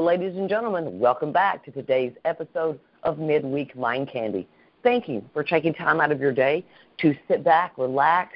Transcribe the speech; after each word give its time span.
Ladies 0.00 0.36
and 0.36 0.48
gentlemen. 0.48 1.00
Welcome 1.00 1.32
back 1.32 1.64
to 1.64 1.72
today's 1.72 2.12
episode 2.24 2.78
of 3.02 3.18
Midweek 3.18 3.76
Mind 3.76 4.08
Candy. 4.08 4.48
Thank 4.84 5.08
you 5.08 5.24
for 5.34 5.42
taking 5.42 5.74
time 5.74 6.00
out 6.00 6.12
of 6.12 6.20
your 6.20 6.32
day 6.32 6.64
to 6.98 7.14
sit 7.26 7.42
back, 7.42 7.76
relax, 7.76 8.32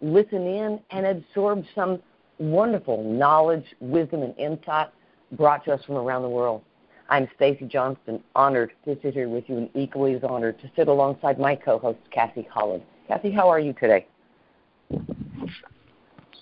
listen 0.00 0.46
in, 0.46 0.80
and 0.90 1.06
absorb 1.06 1.64
some 1.74 2.02
wonderful 2.38 3.04
knowledge, 3.04 3.64
wisdom, 3.80 4.22
and 4.22 4.36
insight 4.38 4.88
brought 5.32 5.66
to 5.66 5.74
us 5.74 5.84
from 5.84 5.96
around 5.96 6.22
the 6.22 6.30
world. 6.30 6.62
I'm 7.10 7.28
Stacy 7.36 7.66
Johnston, 7.66 8.22
honored 8.34 8.72
to 8.86 8.98
sit 9.02 9.12
here 9.12 9.28
with 9.28 9.44
you, 9.48 9.58
and 9.58 9.70
equally 9.74 10.14
as 10.14 10.24
honored 10.24 10.58
to 10.60 10.70
sit 10.74 10.88
alongside 10.88 11.38
my 11.38 11.56
co-host 11.56 11.98
Kathy 12.10 12.48
Holland. 12.50 12.82
Kathy, 13.06 13.30
how 13.30 13.50
are 13.50 13.60
you 13.60 13.74
today? 13.74 14.06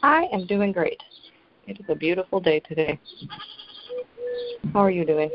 I 0.02 0.28
am 0.32 0.46
doing 0.46 0.70
great. 0.70 1.02
It 1.66 1.80
is 1.80 1.86
a 1.88 1.96
beautiful 1.96 2.38
day 2.40 2.60
today. 2.60 3.00
How 4.72 4.80
are 4.80 4.90
you 4.90 5.04
doing? 5.04 5.30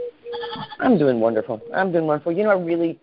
I'm 0.79 0.97
doing 0.97 1.19
wonderful. 1.19 1.61
I'm 1.73 1.91
doing 1.91 2.05
wonderful. 2.05 2.31
You 2.31 2.43
know, 2.43 2.49
I 2.49 2.59
really, 2.59 2.99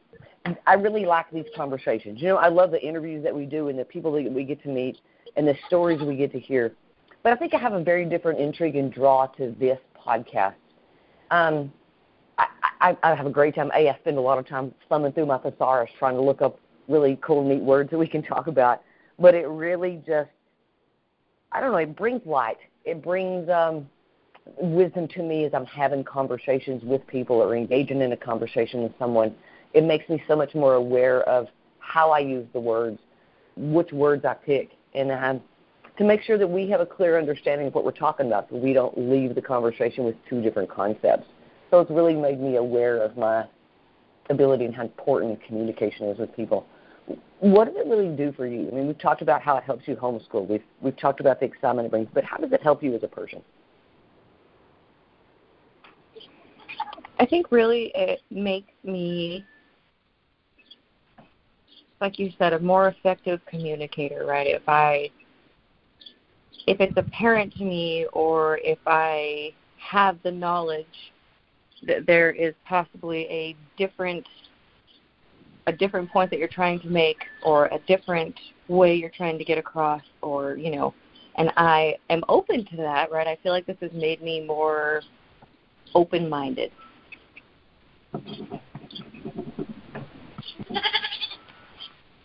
I 0.67 0.75
really 0.75 1.05
like 1.05 1.31
these 1.31 1.47
conversations. 1.55 2.21
You 2.21 2.29
know, 2.29 2.37
I 2.37 2.49
love 2.49 2.71
the 2.71 2.83
interviews 2.83 3.23
that 3.25 3.35
we 3.35 3.47
do 3.47 3.69
and 3.69 3.79
the 3.79 3.85
people 3.85 4.13
that 4.13 4.31
we 4.31 4.45
get 4.45 4.63
to 4.63 4.69
meet 4.69 4.99
and 5.37 5.47
the 5.47 5.55
stories 5.67 6.01
we 6.01 6.17
get 6.17 6.33
to 6.33 6.41
hear. 6.41 6.73
But 7.23 7.33
I 7.33 7.37
think 7.37 7.55
I 7.55 7.59
have 7.59 7.73
a 7.73 7.83
very 7.83 8.05
different 8.05 8.39
intrigue 8.39 8.77
and 8.77 8.93
draw 8.93 9.27
to 9.27 9.55
this 9.59 9.79
podcast. 10.07 10.55
Um, 11.31 11.73
I, 12.39 12.47
I, 12.81 12.97
I 13.03 13.15
have 13.15 13.27
a 13.27 13.31
great 13.31 13.55
time. 13.55 13.71
A, 13.75 13.89
I 13.89 13.99
spend 14.01 14.19
a 14.19 14.21
lot 14.21 14.39
of 14.39 14.47
time 14.47 14.73
thumbing 14.89 15.13
through 15.13 15.27
my 15.27 15.39
thesaurus 15.39 15.91
trying 15.99 16.15
to 16.15 16.23
look 16.23 16.41
up 16.41 16.61
really 16.89 17.19
cool, 17.23 17.47
neat 17.47 17.63
words 17.63 17.91
that 17.91 17.99
we 17.99 18.07
can 18.07 18.23
talk 18.35 18.47
about. 18.47 18.83
But 19.19 19.35
it 19.35 19.47
really 19.47 20.03
just, 20.07 20.31
I 21.53 21.61
don't 21.61 21.73
know, 21.73 21.79
it 21.79 21.97
brings 21.97 22.25
light. 22.27 22.59
It 22.85 23.03
brings 23.03 23.49
um, 23.49 23.89
wisdom 24.59 25.09
to 25.09 25.23
me 25.23 25.45
as 25.45 25.55
I'm 25.55 25.67
having 25.67 26.05
conversations 26.05 26.83
with 26.85 27.07
people 27.07 27.37
or 27.37 27.57
engaging 27.57 28.01
in 28.01 28.13
a 28.13 28.17
conversation 28.17 28.83
with 28.83 28.93
someone. 28.99 29.35
It 29.75 29.85
makes 29.85 30.09
me 30.09 30.23
so 30.29 30.37
much 30.37 30.55
more 30.55 30.75
aware 30.75 31.23
of 31.23 31.49
how 31.81 32.11
I 32.11 32.21
use 32.21 32.47
the 32.53 32.61
words, 32.61 32.99
which 33.57 33.93
words 33.93 34.25
I 34.25 34.35
pick, 34.35 34.71
and 34.95 35.11
um, 35.13 35.41
to 35.99 36.05
make 36.05 36.23
sure 36.23 36.39
that 36.39 36.47
we 36.47 36.69
have 36.71 36.81
a 36.81 36.87
clear 36.87 37.19
understanding 37.19 37.69
of 37.69 37.75
what 37.75 37.85
we're 37.85 37.91
talking 37.91 38.27
about 38.27 38.49
so 38.51 38.57
we 38.57 38.73
don't 38.73 38.97
leave 38.97 39.35
the 39.35 39.43
conversation 39.43 40.05
with 40.05 40.15
two 40.29 40.41
different 40.43 40.71
concepts. 40.71 41.27
So 41.71 41.81
it's 41.81 41.91
really 41.91 42.15
made 42.15 42.41
me 42.41 42.57
aware 42.57 42.99
of 42.99 43.17
my 43.17 43.45
ability 44.31 44.65
and 44.65 44.75
how 44.75 44.83
important 44.83 45.43
communication 45.45 46.09
is 46.09 46.19
with 46.19 46.35
people. 46.35 46.67
What 47.41 47.67
does 47.67 47.77
it 47.77 47.87
really 47.87 48.15
do 48.15 48.33
for 48.33 48.47
you? 48.47 48.69
I 48.69 48.75
mean, 48.75 48.87
we've 48.87 48.99
talked 48.99 49.23
about 49.23 49.43
how 49.43 49.57
it 49.57 49.65
helps 49.65 49.87
you 49.87 49.95
homeschool. 49.95 50.49
We've 50.49 50.63
we've 50.81 50.97
talked 50.97 51.21
about 51.21 51.39
the 51.39 51.47
excitement 51.47 51.87
it 51.87 51.91
brings, 51.91 52.09
but 52.13 52.25
how 52.25 52.39
does 52.39 52.53
it 52.53 52.63
help 52.63 52.83
you 52.83 52.95
as 52.95 53.03
a 53.03 53.09
person? 53.09 53.43
I 57.19 57.27
think 57.27 57.51
really 57.51 57.93
it 57.95 58.21
makes 58.31 58.73
me, 58.85 59.47
like 62.01 62.19
you 62.19 62.31
said, 62.39 62.53
a 62.53 62.59
more 62.59 62.89
effective 62.89 63.41
communicator, 63.47 64.27
right? 64.27 64.49
If 64.49 64.69
I, 64.69 65.11
if 66.67 66.81
it's 66.81 66.97
apparent 66.97 67.55
to 67.55 67.65
me, 67.65 68.07
or 68.13 68.59
if 68.63 68.79
I 68.87 69.55
have 69.79 70.19
the 70.23 70.31
knowledge 70.31 70.87
that 71.87 72.07
there 72.07 72.31
is 72.33 72.55
possibly 72.67 73.23
a 73.25 73.57
different, 73.79 74.27
a 75.67 75.73
different 75.73 76.11
point 76.11 76.31
that 76.31 76.39
you're 76.39 76.49
trying 76.49 76.81
to 76.81 76.89
make, 76.89 77.25
or 77.43 77.67
a 77.67 77.79
different 77.87 78.39
way 78.69 78.95
you're 78.95 79.11
trying 79.11 79.39
to 79.39 79.45
get 79.45 79.57
across, 79.57 80.03
or 80.21 80.57
you 80.57 80.71
know, 80.71 80.93
and 81.37 81.51
I 81.57 81.97
am 82.11 82.23
open 82.29 82.67
to 82.67 82.77
that, 82.77 83.11
right? 83.11 83.27
I 83.27 83.39
feel 83.43 83.53
like 83.53 83.67
this 83.67 83.77
has 83.81 83.93
made 83.93 84.23
me 84.23 84.45
more 84.45 85.01
open-minded 85.95 86.73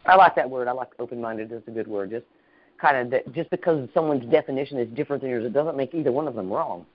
I 0.06 0.16
like 0.16 0.36
that 0.36 0.50
word. 0.50 0.68
I 0.68 0.72
like 0.72 0.90
open-minded. 1.00 1.52
It's 1.52 1.68
a 1.68 1.72
good 1.72 1.88
word. 1.88 2.12
Just 2.12 2.26
kind 2.80 2.98
of 2.98 3.12
that 3.12 3.32
just 3.34 3.50
because 3.50 3.88
someone's 3.94 4.30
definition 4.32 4.78
is 4.78 4.88
different 4.96 5.22
than 5.22 5.32
yours, 5.32 5.46
it 5.46 5.54
doesn't 5.54 5.78
make 5.78 5.94
either 5.94 6.12
one 6.12 6.28
of 6.28 6.36
them 6.36 6.52
wrong. 6.52 6.86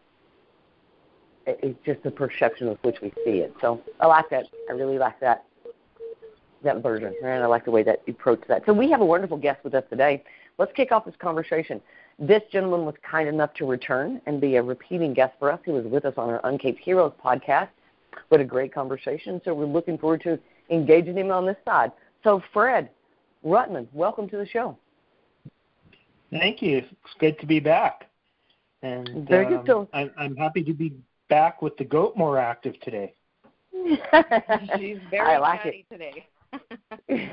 It's 1.46 1.78
just 1.86 2.02
the 2.02 2.10
perception 2.10 2.68
with 2.68 2.78
which 2.82 2.96
we 3.00 3.12
see 3.24 3.38
it. 3.38 3.54
So 3.60 3.80
I 4.00 4.06
like 4.06 4.28
that. 4.30 4.46
I 4.68 4.72
really 4.72 4.98
like 4.98 5.20
that 5.20 5.44
that 6.64 6.82
version, 6.82 7.14
and 7.22 7.42
I 7.42 7.46
like 7.46 7.64
the 7.64 7.70
way 7.70 7.82
that 7.84 8.02
you 8.06 8.12
approach 8.12 8.40
that. 8.48 8.64
So 8.66 8.72
we 8.72 8.90
have 8.90 9.00
a 9.00 9.04
wonderful 9.04 9.36
guest 9.36 9.62
with 9.62 9.74
us 9.74 9.84
today. 9.88 10.24
Let's 10.58 10.72
kick 10.72 10.90
off 10.90 11.04
this 11.04 11.14
conversation. 11.18 11.80
This 12.18 12.42
gentleman 12.50 12.84
was 12.86 12.94
kind 13.08 13.28
enough 13.28 13.52
to 13.54 13.66
return 13.66 14.20
and 14.26 14.40
be 14.40 14.56
a 14.56 14.62
repeating 14.62 15.14
guest 15.14 15.34
for 15.38 15.52
us. 15.52 15.60
He 15.64 15.70
was 15.70 15.84
with 15.84 16.04
us 16.04 16.14
on 16.16 16.30
our 16.30 16.40
Uncaped 16.40 16.78
Heroes 16.80 17.12
podcast 17.22 17.68
what 18.28 18.40
a 18.40 18.44
great 18.44 18.72
conversation. 18.72 19.40
So 19.44 19.54
we're 19.54 19.66
looking 19.66 19.98
forward 19.98 20.22
to 20.22 20.38
engaging 20.70 21.16
him 21.16 21.30
on 21.30 21.46
this 21.46 21.56
side. 21.64 21.92
So, 22.24 22.42
Fred 22.52 22.90
Rutman, 23.44 23.86
welcome 23.92 24.28
to 24.30 24.36
the 24.36 24.46
show. 24.46 24.76
Thank 26.30 26.60
you. 26.60 26.78
It's 26.78 27.14
good 27.20 27.38
to 27.40 27.46
be 27.46 27.60
back. 27.60 28.08
And 28.82 29.28
Very 29.28 29.54
um, 29.54 29.64
good. 29.64 29.88
I'm, 29.92 30.10
I'm 30.18 30.36
happy 30.36 30.62
to 30.64 30.72
be 30.72 30.94
back 31.28 31.62
with 31.62 31.76
the 31.76 31.84
goat 31.84 32.16
more 32.16 32.38
active 32.38 32.78
today. 32.80 33.14
She's 34.78 34.98
very 35.10 35.34
I 35.34 35.38
like 35.38 35.62
chatty 35.62 35.86
it. 35.90 36.24
today. 37.08 37.32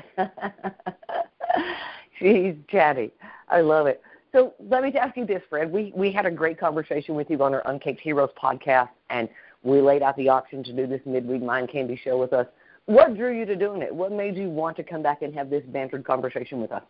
She's 2.18 2.54
chatty. 2.70 3.12
I 3.48 3.60
love 3.60 3.86
it. 3.86 4.02
So 4.32 4.54
let 4.58 4.82
me 4.82 4.92
ask 4.94 5.16
you 5.16 5.24
this, 5.24 5.42
Fred. 5.48 5.70
We 5.70 5.92
we 5.94 6.10
had 6.12 6.26
a 6.26 6.30
great 6.30 6.58
conversation 6.58 7.14
with 7.14 7.30
you 7.30 7.42
on 7.42 7.54
our 7.54 7.62
Uncaped 7.66 8.00
Heroes 8.00 8.30
podcast, 8.40 8.90
and 9.10 9.28
we 9.64 9.80
laid 9.80 10.02
out 10.02 10.16
the 10.16 10.28
option 10.28 10.62
to 10.62 10.72
do 10.72 10.86
this 10.86 11.00
midweek 11.04 11.42
mind 11.42 11.70
candy 11.70 12.00
show 12.02 12.18
with 12.18 12.32
us. 12.32 12.46
What 12.86 13.16
drew 13.16 13.36
you 13.36 13.46
to 13.46 13.56
doing 13.56 13.82
it? 13.82 13.92
What 13.92 14.12
made 14.12 14.36
you 14.36 14.50
want 14.50 14.76
to 14.76 14.84
come 14.84 15.02
back 15.02 15.22
and 15.22 15.34
have 15.34 15.50
this 15.50 15.64
bantered 15.68 16.04
conversation 16.04 16.60
with 16.60 16.70
us? 16.70 16.82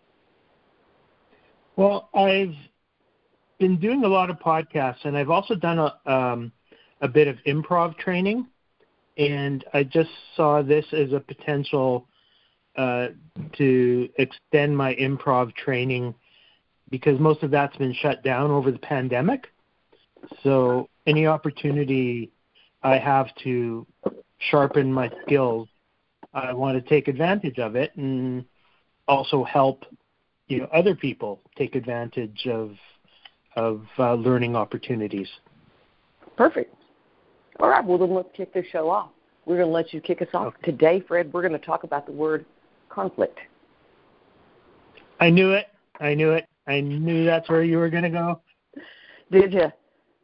Well, 1.77 2.09
I've 2.15 2.55
been 3.59 3.79
doing 3.79 4.05
a 4.05 4.09
lot 4.09 4.29
of 4.29 4.39
podcasts, 4.39 5.05
and 5.05 5.17
I've 5.17 5.31
also 5.31 5.55
done 5.55 5.79
a 5.79 6.13
um, 6.13 6.53
a 7.01 7.09
bit 7.09 7.29
of 7.29 7.37
improv 7.47 7.97
training, 7.97 8.47
and 9.17 9.65
I 9.73 9.85
just 9.85 10.11
saw 10.37 10.63
this 10.63 10.85
as 10.93 11.13
a 11.13 11.21
potential 11.21 12.09
uh, 12.77 13.09
to 13.57 14.09
extend 14.17 14.77
my 14.77 14.95
improv 14.97 15.55
training 15.55 16.15
because 16.91 17.21
most 17.21 17.43
of 17.43 17.51
that's 17.51 17.77
been 17.77 17.95
shut 17.95 18.25
down 18.25 18.51
over 18.51 18.71
the 18.71 18.79
pandemic. 18.79 19.47
So 20.43 20.89
any 21.07 21.27
opportunity 21.27 22.31
I 22.85 22.99
have 22.99 23.35
to 23.43 23.87
sharpen 24.39 24.93
my 24.93 25.11
skills, 25.23 25.69
I 26.35 26.53
want 26.53 26.83
to 26.83 26.89
take 26.89 27.09
advantage 27.09 27.59
of 27.59 27.77
it 27.77 27.97
and 27.97 28.45
also 29.09 29.45
help 29.45 29.85
you 30.49 30.59
know 30.59 30.69
other 30.73 30.95
people 30.95 31.41
take 31.57 31.75
advantage 31.75 32.47
of 32.47 32.77
of 33.57 33.87
uh, 33.99 34.15
learning 34.15 34.57
opportunities. 34.57 35.29
Perfect. 36.37 36.75
All 37.61 37.69
right, 37.69 37.85
well 37.85 37.99
then 37.99 38.13
let's 38.13 38.29
kick 38.37 38.53
this 38.53 38.67
show 38.71 38.91
off. 38.91 39.11
We're 39.47 39.57
going 39.57 39.69
to 39.69 39.73
let 39.73 39.93
you 39.93 40.01
kick 40.01 40.23
us 40.23 40.29
off 40.35 40.55
okay. 40.55 40.73
today, 40.73 41.05
Fred. 41.07 41.33
We're 41.33 41.43
going 41.43 41.53
to 41.53 41.65
talk 41.65 41.85
about 41.85 42.07
the 42.07 42.13
word 42.13 42.45
conflict. 42.89 43.39
I 45.21 45.31
knew 45.31 45.53
it. 45.53 45.67
I 46.01 46.15
knew 46.15 46.33
it. 46.33 46.47
I 46.67 46.81
knew 46.81 47.25
that's 47.25 47.49
where 47.49 47.63
you 47.63 47.79
were 47.79 47.91
going 47.91 48.05
to 48.05 48.11
go. 48.11 48.41
Did 49.31 49.53
you? 49.53 49.71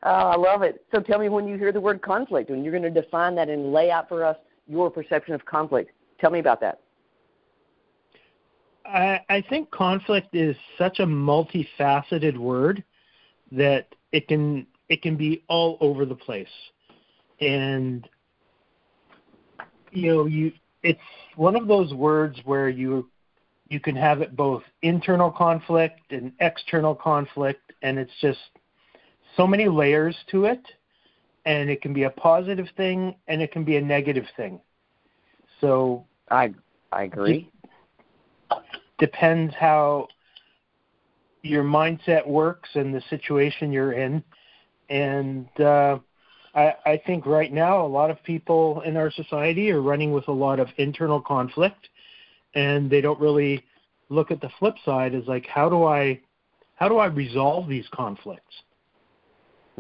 Oh, 0.03 0.09
I 0.09 0.37
love 0.37 0.63
it. 0.63 0.85
So 0.95 1.01
tell 1.01 1.19
me 1.19 1.29
when 1.29 1.47
you 1.47 1.57
hear 1.57 1.73
the 1.73 1.81
word 1.81 2.01
conflict, 2.01 2.51
when 2.51 2.65
you're 2.65 2.73
going 2.73 2.83
to 2.83 3.03
define 3.03 3.35
that 3.35 3.49
and 3.49 3.73
lay 3.73 3.91
out 3.91 4.09
for 4.09 4.25
us 4.25 4.37
your 4.67 4.91
perception 4.91 5.35
of 5.35 5.45
conflict. 5.45 5.91
Tell 6.21 6.31
me 6.31 6.39
about 6.39 6.61
that. 6.61 6.81
I, 8.87 9.21
I 9.29 9.45
think 9.49 9.71
conflict 9.71 10.35
is 10.35 10.57
such 10.79 11.01
a 11.01 11.07
multifaceted 11.07 12.37
word 12.37 12.83
that 13.53 13.89
it 14.13 14.27
can 14.29 14.67
it 14.89 15.03
can 15.03 15.17
be 15.17 15.45
all 15.49 15.77
over 15.81 16.05
the 16.05 16.15
place, 16.15 16.49
and 17.41 18.09
you 19.93 20.09
know 20.09 20.27
you 20.27 20.53
it's 20.83 20.99
one 21.37 21.57
of 21.57 21.69
those 21.69 21.93
words 21.95 22.39
where 22.45 22.69
you 22.69 23.09
you 23.69 23.79
can 23.81 23.95
have 23.95 24.21
it 24.23 24.35
both 24.35 24.63
internal 24.83 25.31
conflict 25.31 26.01
and 26.11 26.33
external 26.41 26.95
conflict, 26.95 27.73
and 27.83 27.99
it's 27.99 28.13
just 28.21 28.39
so 29.41 29.47
many 29.47 29.69
layers 29.69 30.15
to 30.31 30.45
it, 30.45 30.61
and 31.47 31.71
it 31.71 31.81
can 31.81 31.95
be 31.95 32.03
a 32.03 32.11
positive 32.11 32.67
thing 32.77 33.15
and 33.27 33.41
it 33.41 33.51
can 33.53 33.65
be 33.65 33.77
a 33.77 33.81
negative 33.81 34.27
thing. 34.37 34.61
So 35.63 36.05
I 36.31 36.53
I 36.93 37.05
agree. 37.05 37.51
Depends 38.99 39.55
how 39.59 40.09
your 41.43 41.65
mindset 41.65 42.27
works 42.27 42.69
and 42.75 42.95
the 42.95 43.03
situation 43.09 43.73
you're 43.73 43.95
in, 43.95 44.23
and 44.91 45.49
uh, 45.59 45.99
I, 46.55 46.75
I 46.85 47.03
think 47.07 47.25
right 47.25 47.51
now 47.51 47.85
a 47.85 47.89
lot 47.89 48.11
of 48.11 48.23
people 48.25 48.83
in 48.83 48.99
our 48.99 49.11
society 49.11 49.71
are 49.71 49.81
running 49.81 50.13
with 50.13 50.29
a 50.29 50.33
lot 50.33 50.61
of 50.61 50.69
internal 50.77 51.21
conflict, 51.21 51.89
and 52.55 52.91
they 52.91 53.01
don't 53.01 53.19
really 53.19 53.65
look 54.11 54.31
at 54.31 54.43
the 54.43 54.51
flip 54.59 54.75
side 54.85 55.15
as 55.15 55.25
like 55.27 55.47
how 55.47 55.71
do 55.71 55.85
I 55.85 56.21
how 56.75 56.91
do 56.91 56.99
I 56.99 57.07
resolve 57.07 57.69
these 57.69 57.87
conflicts? 57.95 58.55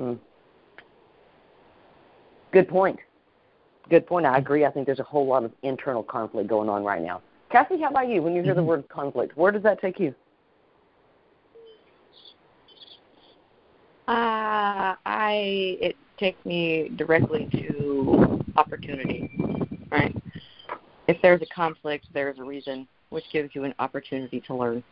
Hmm. 0.01 0.15
Good 2.53 2.69
point. 2.69 2.99
Good 3.91 4.07
point. 4.07 4.25
I 4.25 4.39
agree. 4.39 4.65
I 4.65 4.71
think 4.71 4.87
there's 4.87 4.99
a 4.99 5.05
whole 5.05 5.27
lot 5.27 5.45
of 5.45 5.53
internal 5.63 6.03
conflict 6.03 6.49
going 6.49 6.71
on 6.71 6.83
right 6.85 7.03
now. 7.03 7.21
Cassie, 7.53 7.79
how 7.83 7.91
about 7.91 8.09
you? 8.09 8.23
When 8.23 8.35
you 8.35 8.43
hear 8.43 8.53
mm-hmm. 8.53 8.61
the 8.61 8.65
word 8.65 8.89
conflict, 8.89 9.37
where 9.37 9.53
does 9.53 9.63
that 9.63 9.79
take 9.79 10.01
you? 10.01 10.15
Uh, 14.09 14.97
I 15.05 15.77
it 15.81 15.97
takes 16.19 16.43
me 16.47 16.93
directly 16.97 17.49
to 17.53 18.43
opportunity, 18.57 19.31
right? 19.93 20.17
If 21.09 21.21
there's 21.21 21.43
a 21.43 21.55
conflict, 21.55 22.07
there's 22.15 22.39
a 22.39 22.43
reason, 22.43 22.89
which 23.11 23.25
gives 23.33 23.55
you 23.55 23.65
an 23.65 23.75
opportunity 23.79 24.41
to 24.47 24.55
learn. 24.55 24.83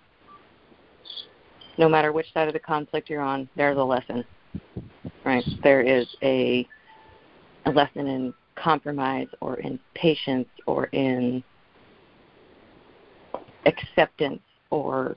No 1.79 1.89
matter 1.89 2.13
which 2.13 2.33
side 2.35 2.49
of 2.49 2.55
the 2.55 2.61
conflict 2.61 3.09
you're 3.09 3.23
on, 3.23 3.49
there's 3.57 3.79
a 3.79 3.83
lesson, 3.83 4.25
right? 5.29 5.45
There 5.63 5.83
is 5.83 6.07
a 6.23 6.67
a 7.67 7.71
lesson 7.71 8.07
in 8.07 8.35
compromise 8.55 9.29
or 9.41 9.61
in 9.61 9.79
patience 9.95 10.49
or 10.67 10.87
in 10.87 11.45
acceptance 13.67 14.41
or 14.71 15.17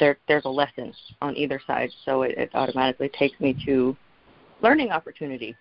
there 0.00 0.18
there's 0.26 0.44
a 0.46 0.48
lesson 0.48 0.92
on 1.20 1.36
either 1.36 1.60
side, 1.66 1.90
so 2.04 2.22
it, 2.22 2.36
it 2.36 2.50
automatically 2.54 3.08
takes 3.08 3.38
me 3.40 3.56
to 3.64 3.96
learning 4.62 4.90
opportunity. 4.90 5.56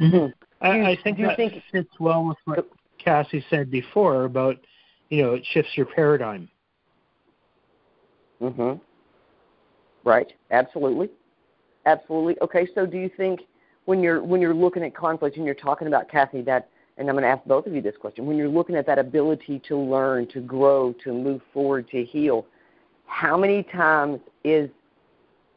Mm-hmm. 0.00 0.26
I, 0.60 0.90
I 0.92 0.98
think 1.02 1.18
that 1.18 1.36
think, 1.36 1.54
it 1.54 1.62
fits 1.72 1.90
well 1.98 2.24
with 2.24 2.38
what 2.44 2.68
Cassie 2.98 3.44
said 3.50 3.70
before 3.70 4.24
about 4.24 4.56
you 5.08 5.22
know 5.22 5.34
it 5.34 5.44
shifts 5.52 5.72
your 5.76 5.86
paradigm. 5.86 6.48
Mhm. 8.40 8.80
Right. 10.04 10.32
Absolutely. 10.52 11.10
Absolutely. 11.86 12.36
Okay. 12.42 12.68
So, 12.74 12.84
do 12.84 12.98
you 12.98 13.08
think 13.16 13.40
when 13.86 14.02
you're 14.02 14.22
when 14.22 14.40
you're 14.40 14.54
looking 14.54 14.82
at 14.82 14.94
conflict 14.94 15.36
and 15.36 15.46
you're 15.46 15.54
talking 15.54 15.88
about 15.88 16.10
Cassie 16.10 16.42
that 16.42 16.68
and 16.98 17.08
I'm 17.08 17.14
going 17.14 17.24
to 17.24 17.28
ask 17.28 17.44
both 17.44 17.66
of 17.66 17.74
you 17.74 17.82
this 17.82 17.96
question. 17.96 18.24
When 18.26 18.36
you're 18.36 18.48
looking 18.48 18.74
at 18.74 18.86
that 18.86 18.98
ability 18.98 19.60
to 19.68 19.76
learn, 19.76 20.26
to 20.28 20.40
grow, 20.40 20.94
to 21.04 21.12
move 21.12 21.42
forward, 21.52 21.88
to 21.90 22.02
heal, 22.04 22.46
how 23.06 23.36
many 23.36 23.62
times 23.62 24.20
is 24.44 24.70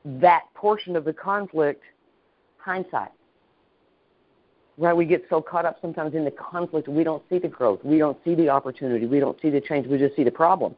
that 0.05 0.43
portion 0.53 0.95
of 0.95 1.05
the 1.05 1.13
conflict 1.13 1.83
hindsight? 2.57 3.11
Right? 4.77 4.93
We 4.93 5.05
get 5.05 5.25
so 5.29 5.41
caught 5.41 5.65
up 5.65 5.77
sometimes 5.81 6.13
in 6.13 6.25
the 6.25 6.31
conflict, 6.31 6.87
we 6.87 7.03
don't 7.03 7.23
see 7.29 7.39
the 7.39 7.47
growth, 7.47 7.83
we 7.83 7.97
don't 7.97 8.17
see 8.23 8.35
the 8.35 8.49
opportunity, 8.49 9.05
we 9.05 9.19
don't 9.19 9.39
see 9.41 9.49
the 9.49 9.61
change, 9.61 9.87
we 9.87 9.97
just 9.97 10.15
see 10.15 10.23
the 10.23 10.31
problem. 10.31 10.75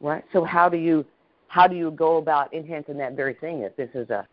Right? 0.00 0.24
So 0.32 0.44
how 0.44 0.68
do 0.68 0.76
you 0.76 1.04
how 1.48 1.66
do 1.66 1.76
you 1.76 1.90
go 1.90 2.16
about 2.16 2.52
enhancing 2.52 2.98
that 2.98 3.14
very 3.14 3.34
thing 3.34 3.60
if 3.60 3.76
this 3.76 3.90
is 3.94 4.10
a 4.10 4.26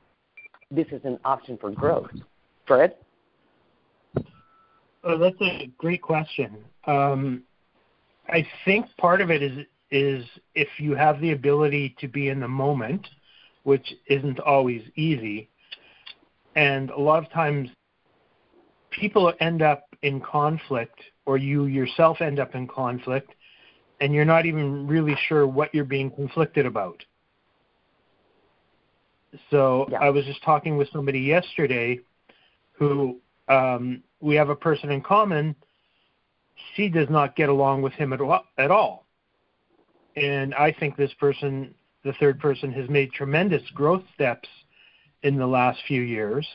this 0.71 0.87
is 0.91 1.01
an 1.03 1.19
option 1.23 1.57
for 1.57 1.71
growth? 1.71 2.09
Fred? 2.65 2.95
Oh, 5.03 5.17
that's 5.17 5.39
a 5.41 5.71
great 5.77 6.01
question. 6.01 6.57
Um, 6.85 7.43
I 8.29 8.47
think 8.65 8.85
part 8.97 9.21
of 9.21 9.29
it 9.29 9.43
is 9.43 9.65
is 9.91 10.25
if 10.55 10.67
you 10.79 10.95
have 10.95 11.21
the 11.21 11.31
ability 11.31 11.95
to 11.99 12.07
be 12.07 12.29
in 12.29 12.39
the 12.39 12.47
moment, 12.47 13.07
which 13.63 13.93
isn't 14.07 14.39
always 14.39 14.81
easy, 14.95 15.49
and 16.55 16.89
a 16.89 16.99
lot 16.99 17.23
of 17.23 17.29
times 17.31 17.69
people 18.89 19.33
end 19.39 19.61
up 19.61 19.85
in 20.01 20.19
conflict, 20.19 20.99
or 21.25 21.37
you 21.37 21.65
yourself 21.65 22.21
end 22.21 22.39
up 22.39 22.55
in 22.55 22.67
conflict, 22.67 23.31
and 24.03 24.13
you're 24.13 24.25
not 24.25 24.45
even 24.45 24.85
really 24.85 25.15
sure 25.29 25.47
what 25.47 25.73
you're 25.73 25.85
being 25.85 26.11
conflicted 26.11 26.65
about. 26.65 27.05
So 29.49 29.87
yeah. 29.89 29.99
I 29.99 30.09
was 30.09 30.25
just 30.25 30.43
talking 30.43 30.75
with 30.75 30.89
somebody 30.91 31.21
yesterday 31.21 32.01
who 32.73 33.21
um, 33.47 34.03
we 34.19 34.35
have 34.35 34.49
a 34.49 34.57
person 34.57 34.91
in 34.91 34.99
common. 34.99 35.55
She 36.75 36.89
does 36.89 37.09
not 37.09 37.37
get 37.37 37.47
along 37.47 37.81
with 37.81 37.93
him 37.93 38.11
at 38.11 38.19
all, 38.19 38.43
at 38.57 38.71
all. 38.71 39.05
And 40.17 40.53
I 40.53 40.73
think 40.77 40.97
this 40.97 41.13
person, 41.13 41.73
the 42.03 42.11
third 42.19 42.41
person, 42.41 42.73
has 42.73 42.89
made 42.89 43.13
tremendous 43.13 43.63
growth 43.73 44.03
steps 44.13 44.49
in 45.21 45.37
the 45.37 45.47
last 45.47 45.79
few 45.87 46.01
years. 46.01 46.45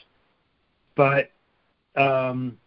But 0.97 1.31
um, 1.97 2.59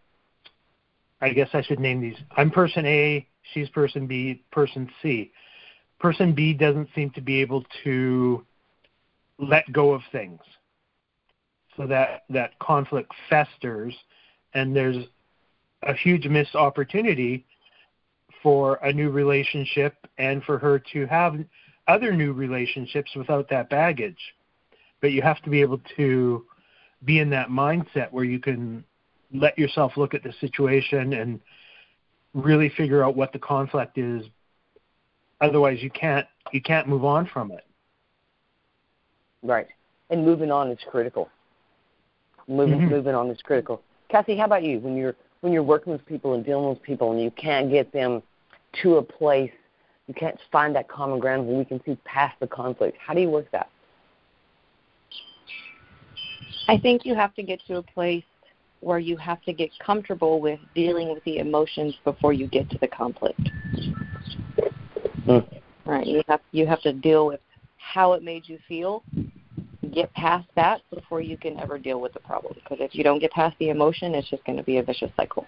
I 1.21 1.29
guess 1.29 1.49
I 1.53 1.61
should 1.61 1.79
name 1.79 2.01
these. 2.01 2.17
I'm 2.35 2.49
person 2.49 2.87
A, 2.87 3.27
she's 3.53 3.69
person 3.69 4.07
B, 4.07 4.43
person 4.51 4.89
C. 5.01 5.31
Person 5.99 6.33
B 6.33 6.53
doesn't 6.53 6.89
seem 6.95 7.11
to 7.11 7.21
be 7.21 7.41
able 7.41 7.63
to 7.83 8.45
let 9.37 9.71
go 9.71 9.93
of 9.93 10.01
things. 10.11 10.39
So 11.77 11.87
that, 11.87 12.23
that 12.29 12.57
conflict 12.59 13.11
festers 13.29 13.93
and 14.53 14.75
there's 14.75 15.05
a 15.83 15.93
huge 15.93 16.27
missed 16.27 16.55
opportunity 16.55 17.45
for 18.43 18.75
a 18.83 18.91
new 18.91 19.09
relationship 19.09 19.95
and 20.17 20.43
for 20.43 20.57
her 20.57 20.81
to 20.93 21.05
have 21.07 21.37
other 21.87 22.13
new 22.13 22.33
relationships 22.33 23.11
without 23.15 23.49
that 23.49 23.69
baggage. 23.69 24.19
But 25.01 25.11
you 25.11 25.21
have 25.21 25.41
to 25.43 25.49
be 25.49 25.61
able 25.61 25.81
to 25.97 26.45
be 27.05 27.19
in 27.19 27.29
that 27.31 27.49
mindset 27.49 28.11
where 28.11 28.23
you 28.23 28.39
can 28.39 28.83
let 29.33 29.57
yourself 29.57 29.93
look 29.97 30.13
at 30.13 30.23
the 30.23 30.33
situation 30.39 31.13
and 31.13 31.39
really 32.33 32.69
figure 32.69 33.03
out 33.03 33.15
what 33.15 33.33
the 33.33 33.39
conflict 33.39 33.97
is. 33.97 34.25
Otherwise, 35.41 35.79
you 35.81 35.89
can't 35.89 36.25
you 36.51 36.61
can't 36.61 36.87
move 36.87 37.03
on 37.03 37.29
from 37.31 37.51
it. 37.51 37.65
Right, 39.43 39.67
and 40.09 40.25
moving 40.25 40.51
on 40.51 40.69
is 40.69 40.79
critical. 40.89 41.29
Moving 42.47 42.79
mm-hmm. 42.79 42.89
moving 42.89 43.15
on 43.15 43.29
is 43.29 43.41
critical. 43.41 43.81
Kathy, 44.09 44.37
how 44.37 44.45
about 44.45 44.63
you? 44.63 44.79
When 44.79 44.95
you're 44.95 45.15
when 45.41 45.51
you're 45.51 45.63
working 45.63 45.91
with 45.91 46.05
people 46.05 46.33
and 46.33 46.45
dealing 46.45 46.69
with 46.69 46.81
people, 46.81 47.11
and 47.11 47.21
you 47.21 47.31
can't 47.31 47.71
get 47.71 47.91
them 47.91 48.21
to 48.83 48.97
a 48.97 49.01
place, 49.01 49.51
you 50.07 50.13
can't 50.13 50.37
find 50.51 50.75
that 50.75 50.87
common 50.87 51.19
ground 51.19 51.47
where 51.47 51.57
we 51.57 51.65
can 51.65 51.81
see 51.85 51.97
past 52.05 52.39
the 52.39 52.47
conflict. 52.47 52.97
How 52.99 53.13
do 53.13 53.21
you 53.21 53.29
work 53.29 53.49
that? 53.51 53.69
I 56.67 56.77
think 56.77 57.05
you 57.05 57.15
have 57.15 57.33
to 57.35 57.43
get 57.43 57.59
to 57.67 57.77
a 57.77 57.81
place 57.81 58.23
where 58.81 58.99
you 58.99 59.15
have 59.17 59.41
to 59.43 59.53
get 59.53 59.69
comfortable 59.79 60.41
with 60.41 60.59
dealing 60.75 61.11
with 61.11 61.23
the 61.23 61.37
emotions 61.37 61.95
before 62.03 62.33
you 62.33 62.47
get 62.47 62.69
to 62.71 62.77
the 62.79 62.87
conflict. 62.87 63.39
Mm. 65.27 65.61
Right. 65.85 66.05
You 66.05 66.21
have 66.27 66.41
you 66.51 66.67
have 66.67 66.81
to 66.81 66.93
deal 66.93 67.27
with 67.27 67.39
how 67.77 68.13
it 68.13 68.23
made 68.23 68.47
you 68.47 68.59
feel 68.67 69.03
get 69.93 70.13
past 70.13 70.47
that 70.55 70.81
before 70.93 71.21
you 71.21 71.37
can 71.37 71.59
ever 71.59 71.77
deal 71.77 71.99
with 71.99 72.13
the 72.13 72.19
problem. 72.19 72.53
Because 72.55 72.77
if 72.79 72.95
you 72.95 73.03
don't 73.03 73.19
get 73.19 73.31
past 73.31 73.55
the 73.59 73.69
emotion, 73.69 74.15
it's 74.15 74.29
just 74.29 74.43
going 74.45 74.57
to 74.57 74.63
be 74.63 74.77
a 74.77 74.83
vicious 74.83 75.11
cycle. 75.17 75.45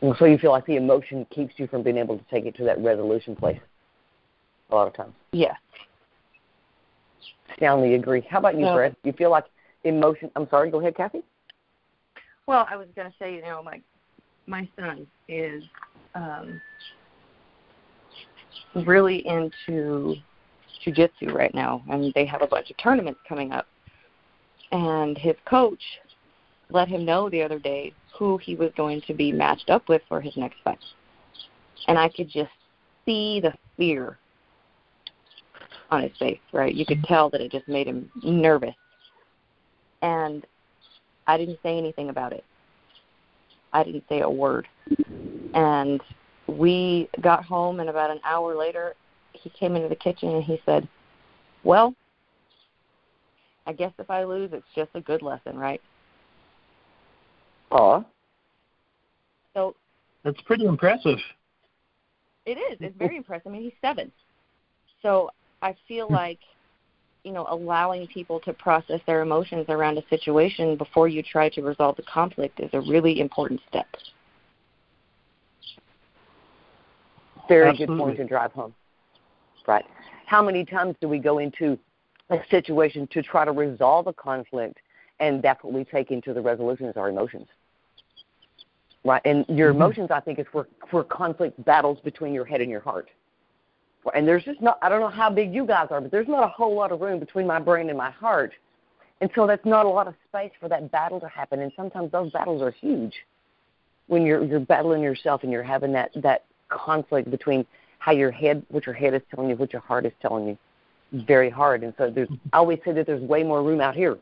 Well, 0.00 0.14
so 0.18 0.26
you 0.26 0.38
feel 0.38 0.52
like 0.52 0.66
the 0.66 0.76
emotion 0.76 1.26
keeps 1.30 1.54
you 1.56 1.66
from 1.66 1.82
being 1.82 1.96
able 1.96 2.18
to 2.18 2.24
take 2.30 2.44
it 2.44 2.54
to 2.56 2.64
that 2.64 2.78
resolution 2.80 3.34
place 3.34 3.58
a 4.70 4.74
lot 4.74 4.86
of 4.86 4.94
times. 4.94 5.14
Yeah. 5.32 5.56
Soundly 7.58 7.94
agree. 7.94 8.24
How 8.30 8.38
about 8.38 8.54
you, 8.54 8.62
no. 8.62 8.74
Fred? 8.74 8.96
You 9.02 9.12
feel 9.12 9.30
like 9.30 9.44
emotion? 9.84 10.30
I'm 10.36 10.48
sorry. 10.50 10.70
Go 10.70 10.78
ahead, 10.78 10.96
Kathy. 10.96 11.22
Well, 12.48 12.66
I 12.70 12.76
was 12.76 12.88
going 12.96 13.06
to 13.06 13.14
say, 13.18 13.34
you 13.34 13.42
know, 13.42 13.62
my 13.62 13.78
my 14.46 14.66
son 14.80 15.06
is 15.28 15.62
um, 16.14 16.58
really 18.86 19.18
into 19.26 20.16
jujitsu 20.82 21.34
right 21.34 21.54
now, 21.54 21.82
and 21.90 22.10
they 22.14 22.24
have 22.24 22.40
a 22.40 22.46
bunch 22.46 22.70
of 22.70 22.78
tournaments 22.78 23.20
coming 23.28 23.52
up. 23.52 23.66
And 24.72 25.18
his 25.18 25.34
coach 25.44 25.82
let 26.70 26.88
him 26.88 27.04
know 27.04 27.28
the 27.28 27.42
other 27.42 27.58
day 27.58 27.92
who 28.18 28.38
he 28.38 28.54
was 28.54 28.70
going 28.78 29.02
to 29.08 29.12
be 29.12 29.30
matched 29.30 29.68
up 29.68 29.86
with 29.86 30.00
for 30.08 30.22
his 30.22 30.34
next 30.38 30.56
fight. 30.64 30.78
And 31.86 31.98
I 31.98 32.08
could 32.08 32.30
just 32.30 32.50
see 33.04 33.40
the 33.40 33.52
fear 33.76 34.16
on 35.90 36.02
his 36.02 36.12
face, 36.18 36.40
right? 36.54 36.74
You 36.74 36.86
could 36.86 37.04
tell 37.04 37.28
that 37.28 37.42
it 37.42 37.52
just 37.52 37.68
made 37.68 37.88
him 37.88 38.10
nervous. 38.22 38.74
And 40.00 40.46
I 41.28 41.36
didn't 41.36 41.58
say 41.62 41.78
anything 41.78 42.08
about 42.08 42.32
it. 42.32 42.44
I 43.72 43.84
didn't 43.84 44.04
say 44.08 44.22
a 44.22 44.30
word. 44.30 44.66
And 45.54 46.00
we 46.46 47.08
got 47.20 47.44
home, 47.44 47.80
and 47.80 47.90
about 47.90 48.10
an 48.10 48.20
hour 48.24 48.56
later, 48.56 48.94
he 49.32 49.50
came 49.50 49.76
into 49.76 49.88
the 49.88 49.94
kitchen 49.94 50.30
and 50.30 50.42
he 50.42 50.60
said, 50.64 50.88
"Well, 51.62 51.94
I 53.66 53.72
guess 53.74 53.92
if 53.98 54.10
I 54.10 54.24
lose, 54.24 54.50
it's 54.52 54.66
just 54.74 54.90
a 54.94 55.00
good 55.00 55.22
lesson, 55.22 55.56
right?" 55.56 55.80
Aw. 57.70 58.02
So. 59.54 59.76
That's 60.24 60.40
pretty 60.42 60.64
impressive. 60.64 61.18
It 62.46 62.58
is. 62.58 62.78
It's 62.80 62.96
very 62.96 63.16
impressive. 63.16 63.48
I 63.48 63.50
mean, 63.50 63.62
he's 63.62 63.72
seven. 63.82 64.10
So 65.02 65.30
I 65.60 65.76
feel 65.86 66.06
hmm. 66.06 66.14
like, 66.14 66.40
you 67.28 67.34
know, 67.34 67.46
allowing 67.48 68.06
people 68.08 68.40
to 68.40 68.52
process 68.52 69.00
their 69.06 69.22
emotions 69.22 69.66
around 69.68 69.98
a 69.98 70.02
situation 70.08 70.76
before 70.76 71.08
you 71.08 71.22
try 71.22 71.48
to 71.50 71.62
resolve 71.62 71.96
the 71.96 72.02
conflict 72.02 72.58
is 72.58 72.70
a 72.72 72.80
really 72.80 73.20
important 73.20 73.60
step. 73.68 73.86
Very 77.48 77.68
Absolutely. 77.68 77.96
good 77.96 78.02
point 78.02 78.16
to 78.18 78.24
drive 78.24 78.52
home 78.52 78.74
right? 79.66 79.84
How 80.26 80.42
many 80.42 80.64
times 80.64 80.96
do 81.00 81.08
we 81.08 81.18
go 81.18 81.38
into 81.38 81.78
a 82.30 82.38
situation 82.50 83.06
to 83.12 83.22
try 83.22 83.44
to 83.44 83.52
resolve 83.52 84.06
a 84.06 84.12
conflict 84.12 84.78
and 85.20 85.42
that's 85.42 85.62
what 85.62 85.72
we 85.72 85.84
take 85.84 86.10
into 86.10 86.32
the 86.32 86.40
resolution 86.40 86.86
is 86.86 86.96
our 86.96 87.08
emotions. 87.08 87.46
Right, 89.04 89.22
and 89.24 89.44
your 89.48 89.70
mm-hmm. 89.70 89.82
emotions, 89.82 90.08
I 90.10 90.20
think, 90.20 90.38
is 90.38 90.46
for 90.50 90.68
for 90.90 91.04
conflict 91.04 91.64
battles 91.64 91.98
between 92.04 92.32
your 92.32 92.44
head 92.44 92.60
and 92.60 92.70
your 92.70 92.80
heart. 92.80 93.10
And 94.14 94.26
there's 94.26 94.44
just 94.44 94.60
not, 94.60 94.78
I 94.80 94.88
don't 94.88 95.00
know 95.00 95.08
how 95.08 95.30
big 95.30 95.52
you 95.52 95.66
guys 95.66 95.88
are, 95.90 96.00
but 96.00 96.10
there's 96.10 96.28
not 96.28 96.44
a 96.44 96.48
whole 96.48 96.74
lot 96.74 96.92
of 96.92 97.00
room 97.00 97.18
between 97.18 97.46
my 97.46 97.58
brain 97.58 97.88
and 97.88 97.98
my 97.98 98.10
heart. 98.10 98.52
And 99.20 99.30
so 99.34 99.46
that's 99.46 99.66
not 99.66 99.84
a 99.84 99.88
lot 99.88 100.06
of 100.06 100.14
space 100.28 100.52
for 100.60 100.68
that 100.68 100.90
battle 100.90 101.20
to 101.20 101.28
happen. 101.28 101.60
And 101.60 101.72
sometimes 101.76 102.12
those 102.12 102.30
battles 102.32 102.62
are 102.62 102.70
huge 102.70 103.14
when 104.06 104.24
you're 104.24 104.42
you're 104.44 104.60
battling 104.60 105.02
yourself 105.02 105.42
and 105.42 105.52
you're 105.52 105.62
having 105.62 105.92
that 105.92 106.10
that 106.16 106.44
conflict 106.68 107.30
between 107.30 107.66
how 107.98 108.12
your 108.12 108.30
head, 108.30 108.64
what 108.68 108.86
your 108.86 108.94
head 108.94 109.12
is 109.12 109.22
telling 109.34 109.50
you, 109.50 109.56
what 109.56 109.72
your 109.72 109.82
heart 109.82 110.06
is 110.06 110.12
telling 110.22 110.46
you. 110.46 110.58
very 111.12 111.50
hard. 111.50 111.82
And 111.82 111.94
so 111.98 112.10
there's, 112.10 112.28
I 112.52 112.58
always 112.58 112.78
say 112.84 112.92
that 112.92 113.06
there's 113.06 113.22
way 113.22 113.42
more 113.42 113.62
room 113.62 113.80
out 113.80 113.94
here. 113.94 114.18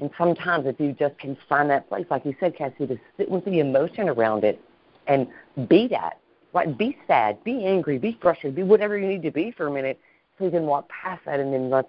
And 0.00 0.10
sometimes 0.18 0.66
if 0.66 0.80
you 0.80 0.92
just 0.92 1.18
can 1.18 1.36
find 1.48 1.70
that 1.70 1.88
place, 1.88 2.06
like 2.10 2.24
you 2.24 2.34
said, 2.40 2.56
Cassie, 2.56 2.86
to 2.86 2.98
sit 3.16 3.30
with 3.30 3.44
the 3.44 3.60
emotion 3.60 4.08
around 4.08 4.44
it 4.44 4.60
and 5.06 5.28
be 5.68 5.86
that, 5.88 6.18
right? 6.52 6.76
Be 6.76 6.96
sad, 7.06 7.42
be 7.44 7.64
angry, 7.64 7.98
be 7.98 8.18
frustrated, 8.20 8.56
be 8.56 8.62
whatever 8.62 8.98
you 8.98 9.06
need 9.06 9.22
to 9.22 9.30
be 9.30 9.50
for 9.50 9.66
a 9.66 9.70
minute 9.70 9.98
so 10.38 10.44
you 10.44 10.50
can 10.50 10.64
walk 10.64 10.88
past 10.88 11.24
that 11.26 11.40
and 11.40 11.52
then 11.52 11.70
let's, 11.70 11.88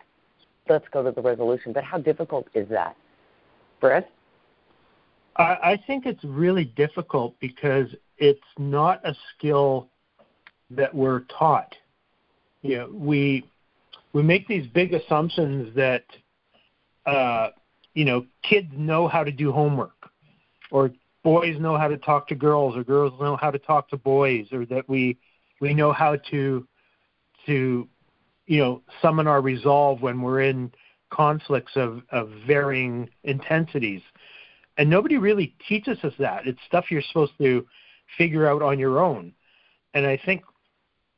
let's 0.70 0.86
go 0.92 1.04
to 1.04 1.12
the 1.12 1.22
resolution. 1.22 1.74
But 1.74 1.84
how 1.84 1.98
difficult 1.98 2.48
is 2.54 2.68
that? 2.70 2.96
Brett? 3.80 4.10
I, 5.36 5.44
I 5.44 5.84
think 5.88 6.06
it's 6.06 6.24
really 6.24 6.66
difficult 6.66 7.36
because 7.40 7.88
it's 8.18 8.40
not 8.58 9.06
a 9.06 9.16
skill 9.36 9.88
that 10.72 10.94
we're 10.94 11.22
taught. 11.22 11.76
You 12.62 12.78
know, 12.78 12.90
we 12.94 13.46
we 14.14 14.22
make 14.22 14.48
these 14.48 14.66
big 14.68 14.94
assumptions 14.94 15.76
that 15.76 16.06
uh, 17.06 17.50
you 17.94 18.06
know 18.06 18.26
kids 18.44 18.70
know 18.74 19.08
how 19.08 19.24
to 19.24 19.32
do 19.32 19.52
homework, 19.52 20.10
or 20.72 20.92
boys 21.24 21.60
know 21.60 21.78
how 21.78 21.88
to 21.88 21.98
talk 21.98 22.28
to 22.28 22.36
girls, 22.36 22.76
or 22.76 22.84
girls 22.84 23.14
know 23.20 23.36
how 23.36 23.52
to 23.52 23.60
talk 23.60 23.90
to 23.90 23.98
boys, 23.98 24.48
or 24.52 24.66
that 24.68 24.88
we 24.88 25.18
we 25.60 25.74
know 25.74 25.94
how 25.94 26.18
to 26.32 26.68
to 27.46 27.88
you 28.46 28.60
know 28.60 28.82
summon 29.02 29.28
our 29.28 29.42
resolve 29.42 30.02
when 30.02 30.22
we're 30.22 30.42
in 30.42 30.72
conflicts 31.14 31.74
of, 31.76 32.02
of 32.12 32.30
varying 32.48 33.10
intensities. 33.24 34.02
And 34.78 34.90
nobody 34.90 35.18
really 35.18 35.56
teaches 35.68 36.00
us 36.04 36.14
that. 36.18 36.48
It's 36.48 36.60
stuff 36.68 36.86
you're 36.90 37.04
supposed 37.04 37.34
to 37.38 37.66
figure 38.18 38.48
out 38.48 38.64
on 38.64 38.80
your 38.80 39.04
own. 39.04 39.34
And 39.94 40.08
I 40.08 40.20
think 40.26 40.42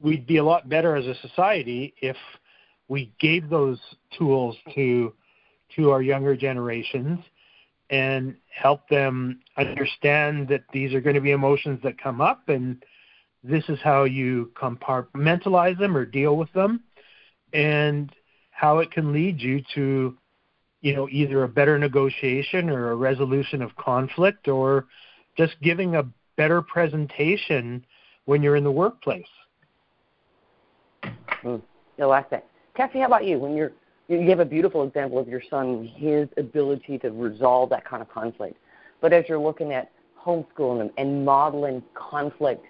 we'd 0.02 0.28
be 0.28 0.38
a 0.38 0.44
lot 0.44 0.68
better 0.68 0.98
as 0.98 1.06
a 1.06 1.16
society 1.28 1.94
if 2.02 2.18
we 2.90 3.14
gave 3.20 3.50
those 3.50 3.80
tools 4.18 4.58
to 4.76 5.14
to 5.76 5.90
our 5.90 6.02
younger 6.02 6.36
generations 6.36 7.20
and 7.90 8.36
help 8.50 8.88
them 8.90 9.40
understand 9.58 10.48
that 10.48 10.64
these 10.74 10.94
are 10.94 11.02
going 11.02 11.16
to 11.16 11.22
be 11.22 11.32
emotions 11.32 11.80
that 11.84 12.02
come 12.02 12.22
up 12.22 12.50
and 12.50 12.84
this 13.44 13.64
is 13.70 13.80
how 13.84 14.06
you 14.06 14.52
compartmentalize 14.60 15.78
them 15.78 15.96
or 15.96 16.06
deal 16.06 16.36
with 16.36 16.52
them 16.54 16.82
and 17.54 18.12
how 18.50 18.80
it 18.80 18.92
can 18.92 19.14
lead 19.14 19.40
you 19.40 19.62
to 19.74 20.18
you 20.82 20.96
know 20.96 21.08
either 21.12 21.44
a 21.44 21.48
better 21.48 21.78
negotiation 21.78 22.70
or 22.70 22.92
a 22.92 22.96
resolution 22.96 23.62
of 23.62 23.76
conflict 23.76 24.48
or 24.48 24.86
just 25.38 25.56
giving 25.62 25.96
a 25.96 26.08
better 26.38 26.62
presentation 26.62 27.86
when 28.26 28.42
you're 28.42 28.56
in 28.56 28.64
the 28.64 28.72
workplace 28.72 29.28
Mm, 31.46 31.62
I 32.00 32.06
like 32.06 32.30
that. 32.32 32.46
Cassie, 32.76 33.00
how 33.00 33.06
about 33.06 33.26
you? 33.26 33.40
When 33.40 33.56
you're 33.56 33.72
you 34.08 34.30
have 34.30 34.40
a 34.40 34.46
beautiful 34.46 34.84
example 34.84 35.20
of 35.20 35.28
your 35.28 35.42
son, 35.50 35.90
his 35.96 36.28
ability 36.38 37.00
to 37.00 37.10
resolve 37.10 37.70
that 37.72 37.86
kind 37.86 38.02
of 38.02 38.10
conflict. 38.10 38.58
But 39.02 39.14
as 39.14 39.26
you're 39.28 39.40
looking 39.40 39.74
at 39.74 39.92
homeschooling 40.20 40.80
them 40.80 40.92
and 40.98 41.26
modeling 41.26 41.84
conflict 41.94 42.66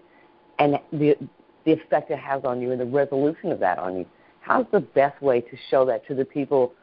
and 0.60 0.80
the 0.92 1.16
the 1.66 1.72
effect 1.72 2.12
it 2.12 2.20
has 2.20 2.44
on 2.44 2.62
you 2.62 2.72
and 2.72 2.80
the 2.80 2.86
resolution 2.86 3.52
of 3.52 3.60
that 3.60 3.80
on 3.80 3.98
you, 3.98 4.06
how's 4.42 4.68
the 4.72 4.80
best 4.80 5.20
way 5.22 5.42
to 5.42 5.58
show 5.72 5.84
that 5.86 6.06
to 6.08 6.14
the 6.14 6.24
people 6.24 6.74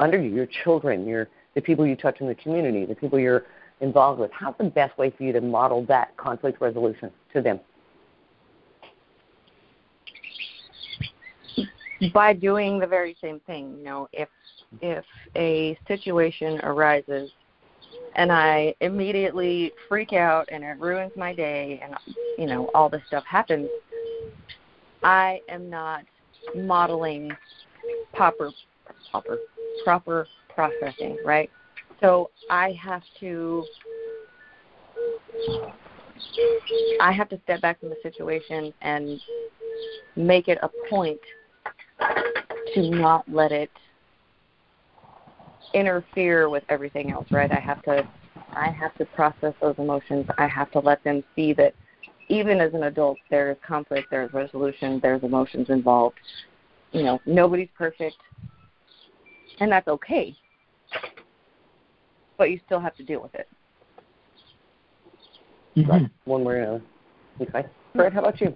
under 0.00 0.20
you, 0.20 0.30
your 0.30 0.46
children, 0.64 1.06
your 1.06 1.28
the 1.54 1.60
people 1.60 1.86
you 1.86 1.96
touch 1.96 2.20
in 2.20 2.26
the 2.26 2.34
community, 2.34 2.84
the 2.84 2.94
people 2.94 3.18
you're 3.18 3.46
involved 3.80 4.20
with? 4.20 4.30
How's 4.32 4.54
the 4.58 4.64
best 4.64 4.96
way 4.98 5.10
for 5.10 5.22
you 5.22 5.32
to 5.32 5.40
model 5.40 5.84
that 5.86 6.16
conflict 6.16 6.60
resolution 6.60 7.10
to 7.32 7.40
them? 7.40 7.58
By 12.12 12.32
doing 12.32 12.78
the 12.78 12.86
very 12.86 13.16
same 13.20 13.40
thing. 13.40 13.76
You 13.78 13.84
know, 13.84 14.08
if 14.12 14.28
if 14.80 15.04
a 15.36 15.78
situation 15.86 16.60
arises 16.62 17.30
and 18.16 18.32
I 18.32 18.74
immediately 18.80 19.72
freak 19.88 20.12
out 20.12 20.48
and 20.50 20.64
it 20.64 20.78
ruins 20.78 21.12
my 21.16 21.34
day 21.34 21.80
and 21.82 21.94
you 22.38 22.46
know 22.46 22.70
all 22.74 22.88
this 22.88 23.02
stuff 23.06 23.24
happens, 23.24 23.68
I 25.02 25.40
am 25.48 25.68
not 25.70 26.04
modeling 26.54 27.30
proper 28.12 28.50
proper 29.10 29.38
proper 29.84 30.26
processing, 30.48 31.18
right? 31.24 31.50
So 32.00 32.30
I 32.50 32.72
have 32.72 33.02
to 33.20 33.64
I 37.00 37.12
have 37.12 37.28
to 37.30 37.40
step 37.44 37.60
back 37.60 37.80
from 37.80 37.90
the 37.90 37.96
situation 38.02 38.72
and 38.82 39.20
make 40.16 40.48
it 40.48 40.58
a 40.62 40.70
point 40.88 41.20
to 42.74 42.90
not 42.90 43.24
let 43.28 43.52
it 43.52 43.70
interfere 45.74 46.48
with 46.48 46.64
everything 46.68 47.10
else, 47.10 47.26
right? 47.30 47.50
I 47.50 47.60
have 47.60 47.82
to 47.82 48.06
I 48.54 48.70
have 48.70 48.94
to 48.98 49.04
process 49.06 49.54
those 49.60 49.74
emotions. 49.78 50.26
I 50.38 50.46
have 50.46 50.70
to 50.72 50.80
let 50.80 51.02
them 51.04 51.22
see 51.34 51.52
that 51.54 51.74
even 52.28 52.60
as 52.60 52.74
an 52.74 52.84
adult 52.84 53.18
there 53.30 53.50
is 53.50 53.56
conflict, 53.66 54.08
there's 54.10 54.32
resolution, 54.32 55.00
there's 55.02 55.22
emotions 55.22 55.70
involved. 55.70 56.16
You 56.92 57.02
know, 57.02 57.20
nobody's 57.26 57.70
perfect. 57.76 58.16
And 59.60 59.70
that's 59.70 59.88
okay. 59.88 60.36
But 62.36 62.50
you 62.50 62.60
still 62.66 62.80
have 62.80 62.96
to 62.96 63.04
deal 63.04 63.22
with 63.22 63.34
it. 63.34 63.48
Mm-hmm. 65.76 66.06
One 66.24 66.44
way 66.44 66.54
or 66.54 66.62
another. 66.62 66.82
Okay. 67.40 67.64
Fred, 67.94 68.12
how 68.12 68.20
about 68.20 68.40
you? 68.40 68.54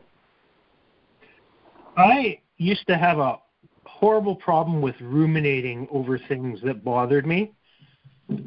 I 1.97 2.41
used 2.59 2.87
to 2.89 2.97
have 2.97 3.19
a 3.19 3.39
horrible 3.85 4.37
problem 4.37 4.81
with 4.81 4.95
ruminating 5.01 5.89
over 5.91 6.19
things 6.19 6.61
that 6.65 6.85
bothered 6.85 7.27
me, 7.27 7.53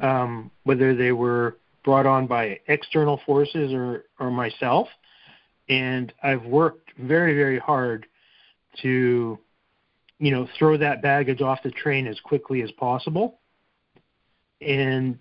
um, 0.00 0.50
whether 0.64 0.94
they 0.94 1.12
were 1.12 1.56
brought 1.84 2.06
on 2.06 2.26
by 2.26 2.58
external 2.68 3.20
forces 3.24 3.72
or, 3.72 4.04
or 4.18 4.30
myself. 4.30 4.88
And 5.68 6.12
I've 6.22 6.44
worked 6.44 6.90
very, 6.98 7.34
very 7.34 7.58
hard 7.58 8.06
to, 8.82 9.38
you 10.18 10.30
know, 10.30 10.48
throw 10.58 10.76
that 10.76 11.02
baggage 11.02 11.40
off 11.40 11.62
the 11.62 11.70
train 11.70 12.06
as 12.06 12.18
quickly 12.20 12.62
as 12.62 12.70
possible. 12.72 13.38
And 14.60 15.18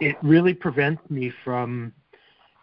it 0.00 0.16
really 0.22 0.52
prevents 0.52 1.02
me 1.08 1.32
from 1.44 1.92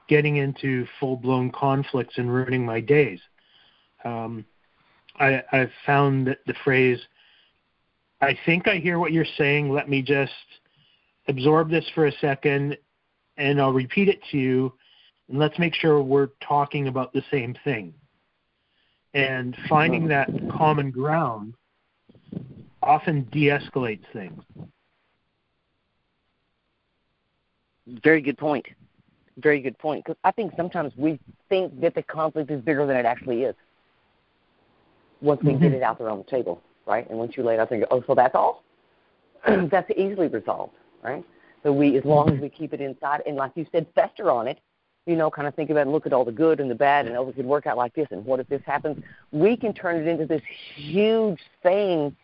getting 0.07 0.37
into 0.37 0.85
full 0.99 1.15
blown 1.15 1.51
conflicts 1.51 2.17
and 2.17 2.31
ruining 2.31 2.65
my 2.65 2.81
days. 2.81 3.19
Um, 4.03 4.45
I, 5.21 5.43
I've 5.51 5.71
found 5.85 6.27
that 6.27 6.39
the 6.47 6.55
phrase, 6.63 6.99
I 8.21 8.37
think 8.45 8.67
I 8.67 8.77
hear 8.77 8.97
what 8.97 9.11
you're 9.11 9.23
saying, 9.37 9.69
let 9.69 9.87
me 9.87 10.01
just 10.01 10.31
absorb 11.27 11.69
this 11.69 11.85
for 11.93 12.07
a 12.07 12.11
second 12.13 12.77
and 13.37 13.61
I'll 13.61 13.71
repeat 13.71 14.09
it 14.09 14.19
to 14.31 14.37
you 14.37 14.73
and 15.29 15.37
let's 15.37 15.57
make 15.59 15.75
sure 15.75 16.01
we're 16.01 16.29
talking 16.45 16.87
about 16.87 17.13
the 17.13 17.23
same 17.31 17.55
thing. 17.63 17.93
And 19.13 19.53
mm-hmm. 19.53 19.67
finding 19.67 20.07
that 20.07 20.27
common 20.51 20.89
ground 20.89 21.53
often 22.81 23.27
de 23.31 23.49
escalates 23.49 24.05
things. 24.11 24.41
Very 28.03 28.21
good 28.21 28.37
point. 28.37 28.65
Very 29.37 29.61
good 29.61 29.77
point. 29.77 30.03
Because 30.03 30.17
I 30.23 30.31
think 30.31 30.53
sometimes 30.57 30.93
we 30.97 31.19
think 31.47 31.79
that 31.81 31.93
the 31.93 32.01
conflict 32.01 32.49
is 32.49 32.61
bigger 32.61 32.87
than 32.87 32.97
it 32.97 33.05
actually 33.05 33.43
is 33.43 33.55
once 35.21 35.41
we 35.43 35.53
mm-hmm. 35.53 35.63
get 35.63 35.73
it 35.73 35.83
out 35.83 35.97
there 35.97 36.09
on 36.09 36.17
the 36.17 36.23
table, 36.23 36.61
right? 36.85 37.09
And 37.09 37.17
once 37.17 37.33
you 37.37 37.43
lay 37.43 37.55
it 37.55 37.59
out 37.59 37.69
there, 37.69 37.85
oh, 37.91 38.03
so 38.05 38.15
that's 38.15 38.35
all? 38.35 38.63
that's 39.71 39.89
easily 39.91 40.27
resolved, 40.27 40.73
right? 41.03 41.23
So 41.63 41.71
we, 41.71 41.97
as 41.97 42.05
long 42.05 42.27
as 42.27 42.33
mm-hmm. 42.33 42.43
we 42.43 42.49
keep 42.49 42.73
it 42.73 42.81
inside, 42.81 43.21
and 43.25 43.35
like 43.35 43.51
you 43.55 43.65
said, 43.71 43.87
fester 43.95 44.31
on 44.31 44.47
it, 44.47 44.59
you 45.05 45.15
know, 45.15 45.31
kind 45.31 45.47
of 45.47 45.55
think 45.55 45.69
about 45.69 45.87
it, 45.87 45.89
look 45.89 46.05
at 46.05 46.13
all 46.13 46.25
the 46.25 46.31
good 46.31 46.59
and 46.59 46.69
the 46.69 46.75
bad, 46.75 47.07
and 47.07 47.15
oh, 47.17 47.27
it 47.29 47.35
could 47.35 47.45
work 47.45 47.65
out 47.65 47.77
like 47.77 47.93
this, 47.93 48.07
and 48.11 48.25
what 48.25 48.39
if 48.39 48.47
this 48.47 48.61
happens? 48.65 49.03
We 49.31 49.57
can 49.57 49.73
turn 49.73 49.95
it 49.97 50.07
into 50.07 50.25
this 50.25 50.41
huge 50.75 51.39
thing 51.63 52.15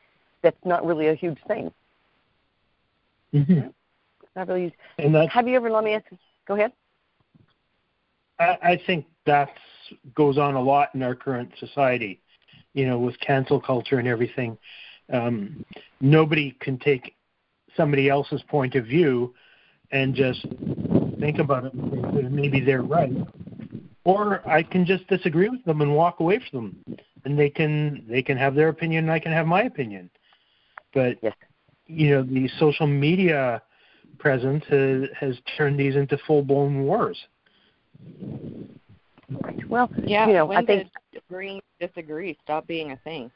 that's 0.41 0.57
not 0.63 0.85
really 0.85 1.07
a 1.07 1.15
huge 1.15 1.39
thing. 1.47 1.71
Mm-hmm. 3.33 3.67
Not 4.35 4.47
really. 4.47 4.73
And 4.99 5.15
Have 5.29 5.47
you 5.47 5.55
ever? 5.55 5.69
Let 5.69 5.83
me 5.83 5.93
ask. 5.93 6.05
Go 6.47 6.53
ahead. 6.53 6.71
I, 8.39 8.57
I 8.61 8.81
think 8.85 9.05
that 9.25 9.49
goes 10.15 10.37
on 10.37 10.53
a 10.53 10.61
lot 10.61 10.89
in 10.93 11.01
our 11.01 11.15
current 11.15 11.51
society 11.59 12.21
you 12.77 12.85
know, 12.85 12.99
with 12.99 13.19
cancel 13.19 13.59
culture 13.59 13.97
and 13.97 14.07
everything, 14.07 14.55
um, 15.11 15.65
nobody 15.99 16.55
can 16.59 16.77
take 16.77 17.15
somebody 17.75 18.07
else's 18.07 18.43
point 18.47 18.75
of 18.75 18.85
view 18.85 19.33
and 19.91 20.13
just 20.13 20.45
think 21.19 21.39
about 21.39 21.65
it 21.65 21.73
and 21.73 22.13
think 22.13 22.31
maybe 22.31 22.59
they're 22.59 22.83
right. 22.83 23.11
Or 24.03 24.47
I 24.47 24.61
can 24.61 24.85
just 24.85 25.07
disagree 25.07 25.49
with 25.49 25.63
them 25.65 25.81
and 25.81 25.95
walk 25.95 26.19
away 26.19 26.39
from 26.51 26.77
them, 26.85 26.97
and 27.25 27.37
they 27.37 27.49
can 27.49 28.05
they 28.07 28.21
can 28.21 28.37
have 28.37 28.53
their 28.53 28.69
opinion 28.69 29.05
and 29.05 29.11
I 29.11 29.19
can 29.19 29.31
have 29.31 29.47
my 29.47 29.63
opinion. 29.63 30.11
But 30.93 31.17
yes. 31.23 31.33
you 31.87 32.11
know, 32.11 32.21
the 32.21 32.47
social 32.59 32.85
media 32.85 33.63
presence 34.19 34.63
has, 34.69 35.03
has 35.19 35.35
turned 35.57 35.79
these 35.79 35.95
into 35.95 36.17
full 36.27 36.43
blown 36.43 36.83
wars. 36.83 37.17
Well, 39.67 39.89
yeah, 40.03 40.27
you 40.27 40.33
know, 40.33 40.45
when 40.45 40.57
I 40.57 40.65
think 40.65 40.89
agreeing 41.15 41.61
disagree 41.79 42.37
stop 42.43 42.65
being 42.67 42.91
a 42.91 42.97
thing. 42.97 43.31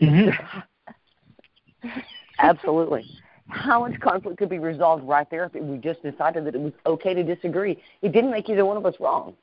mm-hmm. 0.00 1.88
Absolutely. 2.38 3.06
How 3.48 3.86
much 3.86 3.98
conflict 4.00 4.38
could 4.38 4.48
be 4.48 4.58
resolved 4.58 5.04
right 5.04 5.28
there 5.30 5.50
if 5.52 5.62
we 5.62 5.76
just 5.78 6.02
decided 6.02 6.44
that 6.46 6.54
it 6.54 6.60
was 6.60 6.72
okay 6.86 7.14
to 7.14 7.22
disagree? 7.22 7.82
It 8.02 8.12
didn't 8.12 8.30
make 8.30 8.48
either 8.48 8.64
one 8.64 8.76
of 8.76 8.86
us 8.86 8.94
wrong. 9.00 9.34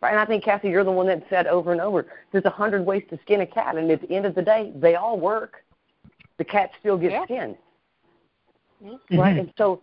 Right? 0.00 0.10
And 0.10 0.18
I 0.18 0.26
think, 0.26 0.42
Cassie, 0.42 0.68
you're 0.68 0.84
the 0.84 0.90
one 0.90 1.06
that 1.06 1.22
said 1.30 1.46
over 1.46 1.70
and 1.70 1.80
over, 1.80 2.06
there's 2.32 2.44
a 2.44 2.50
hundred 2.50 2.84
ways 2.84 3.04
to 3.10 3.18
skin 3.22 3.42
a 3.42 3.46
cat, 3.46 3.76
and 3.76 3.90
at 3.90 4.00
the 4.00 4.10
end 4.10 4.26
of 4.26 4.34
the 4.34 4.42
day, 4.42 4.72
they 4.74 4.96
all 4.96 5.18
work. 5.18 5.64
The 6.38 6.44
cat 6.44 6.70
still 6.80 6.98
gets 6.98 7.12
yeah. 7.12 7.24
skinned. 7.24 7.56
Mm-hmm. 8.84 9.16
Right? 9.16 9.38
And 9.38 9.52
so, 9.56 9.80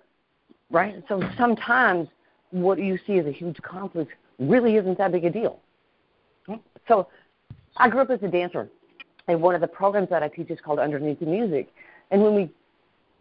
right? 0.72 1.02
So 1.08 1.22
sometimes 1.38 2.10
what 2.52 2.80
you 2.80 2.98
see 3.06 3.18
as 3.20 3.26
a 3.26 3.32
huge 3.32 3.58
conflict 3.62 4.12
really 4.40 4.76
isn't 4.76 4.98
that 4.98 5.12
big 5.12 5.26
a 5.26 5.30
deal. 5.30 5.60
So 6.88 7.08
I 7.78 7.90
grew 7.90 8.02
up 8.02 8.10
as 8.10 8.24
a 8.24 8.28
dancer, 8.28 8.70
and 9.28 9.42
one 9.42 9.54
of 9.54 9.62
the 9.62 9.68
programs 9.68 10.10
that 10.10 10.24
I 10.24 10.28
teach 10.28 10.50
is 10.50 10.60
called 10.64 10.80
Underneath 10.80 11.20
the 11.20 11.26
Music. 11.26 11.70
And 12.12 12.24
when 12.24 12.34
we 12.34 12.50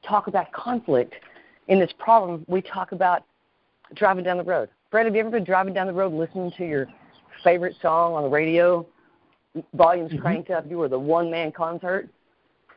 talk 0.03 0.29
about 0.29 0.51
conflict 0.53 1.15
in 1.67 1.79
this 1.79 1.93
problem, 1.99 2.45
we 2.49 2.63
talk 2.63 2.93
about 2.93 3.25
driving 3.95 4.25
down 4.25 4.39
the 4.39 4.45
road. 4.45 4.71
Fred, 4.91 5.05
have 5.05 5.15
you 5.15 5.21
ever 5.21 5.31
been 5.31 5.45
driving 5.45 5.75
down 5.75 5.87
the 5.87 5.93
road 5.93 6.15
listening 6.15 6.51
to 6.57 6.67
your 6.67 6.89
favorite 7.45 7.77
song 7.83 8.15
on 8.15 8.23
the 8.23 8.29
radio, 8.29 8.87
volumes 9.75 10.11
mm-hmm. 10.11 10.23
cranked 10.23 10.51
up, 10.51 10.65
you 10.69 10.79
were 10.79 10.89
the 10.89 10.99
one 10.99 11.31
man 11.31 11.53
concert? 11.53 12.09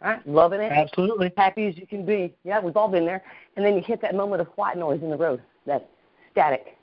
Right? 0.02 0.26
Loving 0.28 0.60
it? 0.60 0.72
Absolutely. 0.72 1.32
Happy 1.38 1.68
as 1.68 1.78
you 1.78 1.86
can 1.86 2.06
be. 2.06 2.34
Yeah, 2.44 2.60
we've 2.60 2.76
all 2.76 2.90
been 2.90 3.06
there. 3.06 3.24
And 3.56 3.66
then 3.66 3.76
you 3.76 3.82
hit 3.82 4.02
that 4.02 4.16
moment 4.16 4.42
of 4.42 4.48
white 4.56 4.78
noise 4.78 5.02
in 5.02 5.10
the 5.10 5.16
road, 5.16 5.42
that 5.68 5.90
static. 6.32 6.78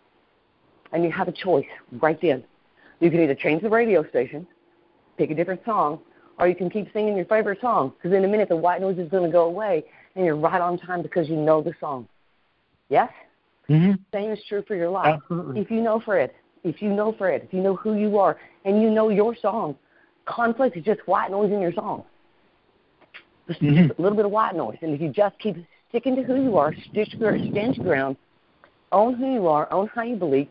And 0.92 1.04
you 1.04 1.10
have 1.10 1.28
a 1.28 1.32
choice 1.32 1.66
right 2.00 2.18
then. 2.20 2.44
You 3.00 3.10
can 3.10 3.20
either 3.20 3.34
change 3.34 3.62
the 3.62 3.68
radio 3.68 4.08
station, 4.08 4.46
pick 5.16 5.30
a 5.30 5.34
different 5.34 5.64
song, 5.64 6.00
or 6.38 6.48
you 6.48 6.54
can 6.54 6.70
keep 6.70 6.92
singing 6.92 7.16
your 7.16 7.26
favorite 7.26 7.60
song 7.60 7.92
because 7.96 8.16
in 8.16 8.24
a 8.24 8.28
minute 8.28 8.48
the 8.48 8.56
white 8.56 8.80
noise 8.80 8.98
is 8.98 9.10
going 9.10 9.24
to 9.24 9.32
go 9.32 9.44
away 9.44 9.84
and 10.16 10.24
you're 10.24 10.36
right 10.36 10.60
on 10.60 10.78
time 10.78 11.02
because 11.02 11.28
you 11.28 11.36
know 11.36 11.62
the 11.62 11.72
song. 11.80 12.08
Yes? 12.88 13.10
Mm-hmm. 13.68 13.92
Same 14.12 14.30
is 14.30 14.38
true 14.48 14.64
for 14.66 14.74
your 14.74 14.88
life. 14.88 15.20
Absolutely. 15.22 15.60
If 15.60 15.70
you 15.70 15.82
know 15.82 16.00
Fred, 16.00 16.30
if 16.64 16.80
you 16.80 16.88
know 16.88 17.12
Fred, 17.12 17.42
if 17.44 17.52
you 17.52 17.60
know 17.60 17.76
who 17.76 17.94
you 17.94 18.18
are, 18.18 18.38
and 18.64 18.80
you 18.80 18.90
know 18.90 19.10
your 19.10 19.36
song, 19.36 19.76
conflict 20.24 20.76
is 20.76 20.84
just 20.84 21.00
white 21.06 21.30
noise 21.30 21.52
in 21.52 21.60
your 21.60 21.72
song. 21.72 22.04
Just, 23.46 23.60
mm-hmm. 23.60 23.88
just 23.88 23.98
a 23.98 24.02
little 24.02 24.16
bit 24.16 24.24
of 24.24 24.30
white 24.30 24.54
noise. 24.54 24.78
And 24.82 24.94
if 24.94 25.00
you 25.00 25.10
just 25.10 25.38
keep 25.38 25.56
sticking 25.88 26.16
to 26.16 26.22
who 26.22 26.42
you 26.42 26.56
are, 26.56 26.74
stand 26.90 27.14
your 27.18 27.38
stench 27.38 27.78
ground, 27.78 28.16
own 28.92 29.14
who 29.14 29.32
you 29.32 29.46
are, 29.46 29.70
own 29.72 29.88
how 29.94 30.02
you 30.02 30.16
believe, 30.16 30.48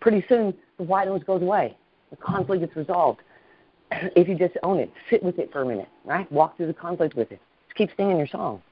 pretty 0.00 0.24
soon 0.28 0.54
the 0.78 0.84
white 0.84 1.08
noise 1.08 1.22
goes 1.24 1.42
away. 1.42 1.76
The 2.10 2.16
conflict 2.16 2.62
gets 2.62 2.76
resolved. 2.76 3.20
if 4.16 4.28
you 4.28 4.34
just 4.34 4.56
own 4.62 4.78
it, 4.78 4.90
sit 5.08 5.22
with 5.22 5.38
it 5.38 5.52
for 5.52 5.62
a 5.62 5.66
minute, 5.66 5.88
right? 6.04 6.30
Walk 6.32 6.56
through 6.56 6.68
the 6.68 6.74
conflict 6.74 7.14
with 7.14 7.30
it. 7.32 7.40
Just 7.66 7.76
keep 7.76 7.90
singing 7.96 8.16
your 8.16 8.26
song. 8.26 8.62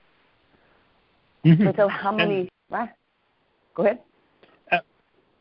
Mm-hmm. 1.45 1.69
And 1.69 1.77
so, 1.77 1.89
how 1.89 2.13
many? 2.13 2.41
And, 2.41 2.51
right? 2.71 2.91
Go 3.75 3.85
ahead. 3.85 4.01
Uh, 4.73 4.79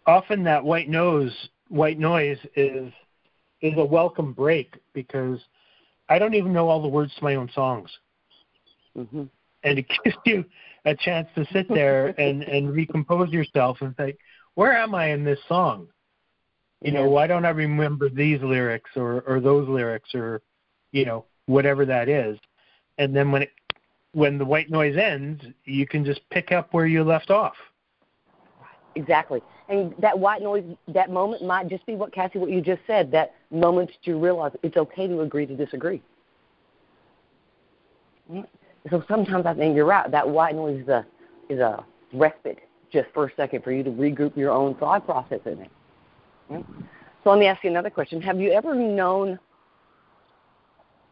often, 0.05 0.43
that 0.43 0.63
white 0.63 0.89
noise, 0.89 1.33
white 1.69 1.99
noise 1.99 2.37
is 2.55 2.91
is 3.61 3.73
a 3.77 3.85
welcome 3.85 4.33
break 4.33 4.75
because 4.93 5.39
I 6.09 6.19
don't 6.19 6.35
even 6.35 6.53
know 6.53 6.69
all 6.69 6.81
the 6.81 6.87
words 6.87 7.13
to 7.15 7.23
my 7.23 7.35
own 7.35 7.49
songs, 7.53 7.89
mm-hmm. 8.95 9.23
and 9.63 9.79
it 9.79 9.85
gives 10.03 10.15
you 10.25 10.45
a 10.87 10.95
chance 10.95 11.27
to 11.35 11.45
sit 11.51 11.67
there 11.69 12.07
and 12.19 12.43
and 12.43 12.73
recompose 12.73 13.29
yourself 13.29 13.77
and 13.81 13.95
think, 13.97 14.17
where 14.55 14.75
am 14.75 14.95
I 14.95 15.07
in 15.07 15.23
this 15.23 15.39
song? 15.47 15.87
You 16.81 16.91
know, 16.91 17.09
why 17.09 17.25
don't 17.25 17.43
I 17.43 17.49
remember 17.49 18.07
these 18.07 18.39
lyrics 18.41 18.91
or 18.95 19.21
or 19.21 19.39
those 19.39 19.67
lyrics 19.67 20.13
or 20.13 20.41
you 20.91 21.05
know 21.05 21.25
whatever 21.47 21.85
that 21.85 22.07
is, 22.07 22.37
and 22.97 23.15
then 23.15 23.31
when 23.31 23.43
it 23.43 23.51
when 24.13 24.37
the 24.37 24.45
white 24.45 24.69
noise 24.69 24.95
ends, 24.95 25.43
you 25.65 25.87
can 25.87 26.05
just 26.05 26.21
pick 26.29 26.51
up 26.51 26.73
where 26.73 26.85
you 26.85 27.03
left 27.03 27.29
off. 27.31 27.55
Exactly, 28.95 29.41
and 29.69 29.93
that 29.99 30.17
white 30.17 30.41
noise, 30.41 30.63
that 30.87 31.09
moment 31.09 31.43
might 31.43 31.67
just 31.67 31.85
be 31.87 31.95
what 31.95 32.13
Cassie, 32.13 32.37
what 32.37 32.51
you 32.51 32.61
just 32.61 32.81
said. 32.85 33.11
That 33.11 33.33
moment 33.49 33.91
you 34.03 34.19
realize 34.19 34.51
it's 34.61 34.77
okay 34.77 35.07
to 35.07 35.21
agree 35.21 35.47
to 35.47 35.55
disagree. 35.55 36.01
Mm-hmm. 38.31 38.41
So 38.89 39.03
sometimes 39.07 39.45
I 39.45 39.53
think 39.53 39.75
you're 39.75 39.85
right. 39.85 40.09
That 40.09 40.27
white 40.27 40.55
noise 40.55 40.81
is 40.81 40.87
a 40.87 41.05
is 41.49 41.59
a 41.59 41.83
respite 42.13 42.59
just 42.91 43.07
for 43.13 43.27
a 43.27 43.31
second 43.35 43.63
for 43.63 43.71
you 43.71 43.83
to 43.83 43.91
regroup 43.91 44.35
your 44.37 44.51
own 44.51 44.75
thought 44.75 45.05
process 45.05 45.39
in 45.45 45.59
it. 45.59 45.71
Mm-hmm. 46.51 46.83
So 47.23 47.29
let 47.29 47.39
me 47.39 47.47
ask 47.47 47.63
you 47.63 47.69
another 47.69 47.89
question. 47.89 48.21
Have 48.21 48.39
you 48.39 48.51
ever 48.51 48.73
known 48.73 49.39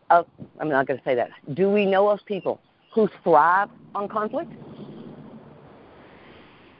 of, 0.10 0.26
I'm 0.60 0.70
not 0.70 0.88
to 0.88 1.02
say 1.04 1.16
that. 1.16 1.30
Do 1.54 1.70
we 1.70 1.86
know 1.86 2.10
of 2.10 2.20
people 2.26 2.62
who 2.94 3.10
thrive 3.24 3.70
on 3.94 4.08
conflict? 4.08 4.52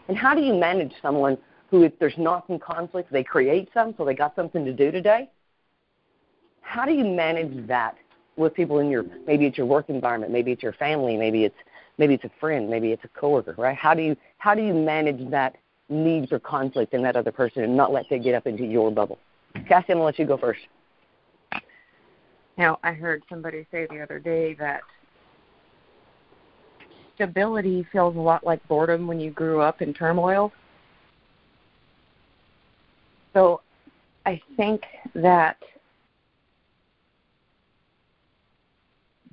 And 0.08 0.18
how 0.18 0.36
do 0.36 0.42
you 0.42 0.54
manage 0.54 0.94
someone 1.02 1.38
who, 1.72 1.84
if 1.84 1.98
there's 2.00 2.18
not 2.18 2.46
some 2.48 2.60
conflict, 2.60 3.12
they 3.12 3.24
create 3.24 3.70
some, 3.74 3.96
so 3.98 4.06
they 4.06 4.14
got 4.14 4.36
something 4.36 4.64
to 4.66 4.74
do 4.74 4.92
today? 4.92 5.30
How 6.62 6.86
do 6.86 6.94
you 6.94 7.04
manage 7.04 7.68
that 7.68 7.96
with 8.38 8.54
people 8.54 8.80
in 8.80 8.90
your, 8.90 9.06
maybe 9.26 9.46
it's 9.46 9.58
your 9.58 9.68
work 9.68 9.90
environment, 9.90 10.32
maybe 10.32 10.52
it's 10.52 10.64
your 10.64 10.74
family, 10.74 11.18
maybe 11.18 11.46
it's, 11.46 11.56
maybe 11.98 12.14
it's 12.14 12.26
a 12.26 12.32
friend, 12.40 12.70
maybe 12.70 12.92
it's 12.92 13.04
a 13.04 13.08
coworker, 13.10 13.56
right? 13.58 13.78
How 13.78 13.94
do 13.94 14.02
you, 14.02 14.16
how 14.38 14.54
do 14.54 14.62
you 14.62 14.74
manage 14.74 15.30
that 15.32 15.56
need 15.90 16.30
for 16.30 16.40
conflict 16.40 16.94
in 16.94 17.04
that 17.04 17.16
other 17.16 17.32
person 17.32 17.64
and 17.64 17.76
not 17.76 17.92
let 17.92 18.10
that 18.10 18.24
get 18.24 18.36
up 18.36 18.48
into 18.48 18.64
your 18.66 18.92
bubble. 18.92 19.20
Cassie, 19.68 19.92
I'm 19.92 20.00
to 20.00 20.04
let 20.04 20.20
you 20.20 20.26
go 20.26 20.38
first. 20.38 20.62
Now, 22.58 22.80
I 22.84 22.94
heard 22.94 23.24
somebody 23.30 23.66
say 23.72 23.88
the 23.90 24.00
other 24.00 24.20
day 24.20 24.54
that 24.56 24.82
stability 27.16 27.86
feels 27.92 28.16
a 28.16 28.20
lot 28.20 28.46
like 28.46 28.66
boredom 28.68 29.08
when 29.08 29.20
you 29.20 29.32
grew 29.32 29.62
up 29.62 29.82
in 29.82 29.94
turmoil. 29.94 30.52
So 33.34 33.62
I 34.26 34.42
think 34.56 34.84
that 35.14 35.58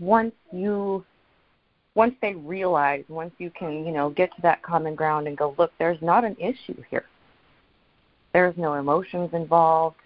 once 0.03 0.35
you 0.53 1.05
once 1.95 2.15
they 2.23 2.35
realize, 2.35 3.05
once 3.09 3.33
you 3.39 3.51
can, 3.51 3.85
you 3.85 3.93
know, 3.93 4.11
get 4.11 4.35
to 4.35 4.43
that 4.43 4.63
common 4.63 4.95
ground 4.95 5.27
and 5.27 5.37
go, 5.37 5.55
look, 5.59 5.71
there's 5.79 6.01
not 6.01 6.25
an 6.25 6.35
issue 6.41 6.83
here. 6.91 7.05
There's 8.33 8.57
no 8.57 8.75
emotions 8.75 9.31
involved. 9.35 9.97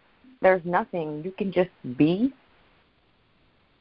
There's 0.43 0.65
nothing. 0.65 1.23
You 1.25 1.31
can 1.31 1.53
just 1.53 1.71
be. 1.97 2.33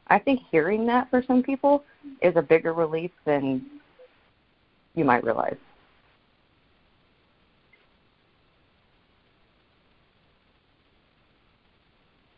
I 0.07 0.19
think 0.19 0.41
hearing 0.51 0.85
that 0.85 1.09
for 1.09 1.23
some 1.25 1.41
people 1.41 1.83
is 2.21 2.35
a 2.35 2.43
bigger 2.43 2.73
relief 2.73 3.11
than 3.25 3.65
you 4.93 5.03
might 5.03 5.23
realize. 5.23 5.57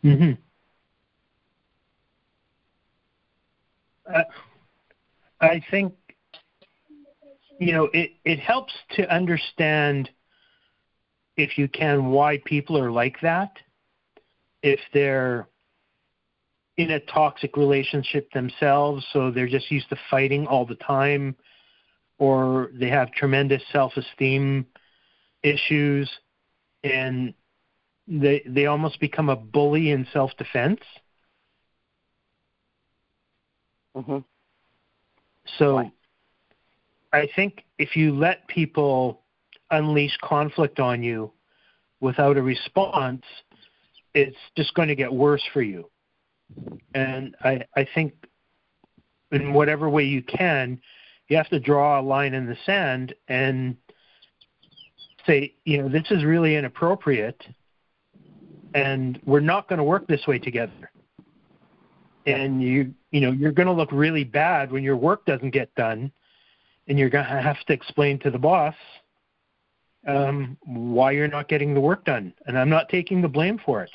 Mhm. 0.02 0.38
Uh, 4.12 4.22
I 5.40 5.62
think 5.70 5.94
you 7.58 7.72
know 7.72 7.88
it 7.92 8.12
it 8.24 8.38
helps 8.38 8.72
to 8.92 9.12
understand 9.12 10.10
if 11.36 11.58
you 11.58 11.68
can 11.68 12.06
why 12.06 12.40
people 12.44 12.78
are 12.78 12.90
like 12.90 13.20
that 13.22 13.52
if 14.62 14.80
they're 14.92 15.46
in 16.76 16.92
a 16.92 17.00
toxic 17.00 17.56
relationship 17.56 18.30
themselves 18.32 19.04
so 19.12 19.30
they're 19.30 19.48
just 19.48 19.70
used 19.70 19.88
to 19.88 19.96
fighting 20.10 20.46
all 20.46 20.64
the 20.64 20.76
time 20.76 21.36
or 22.18 22.70
they 22.74 22.88
have 22.88 23.12
tremendous 23.12 23.62
self-esteem 23.72 24.66
issues 25.42 26.10
and 26.84 27.34
they 28.06 28.42
they 28.46 28.66
almost 28.66 28.98
become 29.00 29.28
a 29.28 29.36
bully 29.36 29.90
in 29.90 30.06
self-defense 30.12 30.80
mm-hmm. 33.98 34.18
So 35.58 35.90
I 37.12 37.28
think 37.34 37.64
if 37.78 37.96
you 37.96 38.14
let 38.14 38.46
people 38.48 39.22
unleash 39.70 40.16
conflict 40.22 40.78
on 40.78 41.02
you 41.02 41.32
without 42.00 42.36
a 42.36 42.42
response, 42.42 43.22
it's 44.14 44.36
just 44.56 44.74
going 44.74 44.88
to 44.88 44.94
get 44.94 45.12
worse 45.12 45.42
for 45.52 45.62
you. 45.62 45.88
And 46.94 47.36
I, 47.42 47.64
I 47.76 47.86
think 47.94 48.14
in 49.32 49.52
whatever 49.52 49.88
way 49.88 50.04
you 50.04 50.22
can, 50.22 50.80
you 51.28 51.36
have 51.36 51.48
to 51.50 51.60
draw 51.60 52.00
a 52.00 52.02
line 52.02 52.34
in 52.34 52.46
the 52.46 52.56
sand 52.64 53.14
and 53.28 53.76
say, 55.26 55.54
you 55.64 55.82
know, 55.82 55.88
this 55.88 56.10
is 56.10 56.24
really 56.24 56.56
inappropriate 56.56 57.42
and 58.74 59.20
we're 59.24 59.40
not 59.40 59.68
going 59.68 59.78
to 59.78 59.84
work 59.84 60.06
this 60.06 60.26
way 60.26 60.38
together. 60.38 60.90
And 62.34 62.62
you, 62.62 62.94
you 63.10 63.20
know, 63.20 63.32
you're 63.32 63.52
going 63.52 63.66
to 63.66 63.72
look 63.72 63.90
really 63.92 64.24
bad 64.24 64.70
when 64.70 64.82
your 64.82 64.96
work 64.96 65.24
doesn't 65.24 65.50
get 65.50 65.74
done 65.74 66.12
and 66.88 66.98
you're 66.98 67.10
going 67.10 67.24
to 67.24 67.30
have 67.30 67.62
to 67.66 67.72
explain 67.72 68.18
to 68.20 68.30
the 68.30 68.38
boss 68.38 68.74
um, 70.06 70.56
why 70.64 71.10
you're 71.12 71.28
not 71.28 71.48
getting 71.48 71.74
the 71.74 71.80
work 71.80 72.04
done. 72.04 72.32
And 72.46 72.58
I'm 72.58 72.70
not 72.70 72.88
taking 72.88 73.20
the 73.20 73.28
blame 73.28 73.60
for 73.64 73.82
it. 73.82 73.90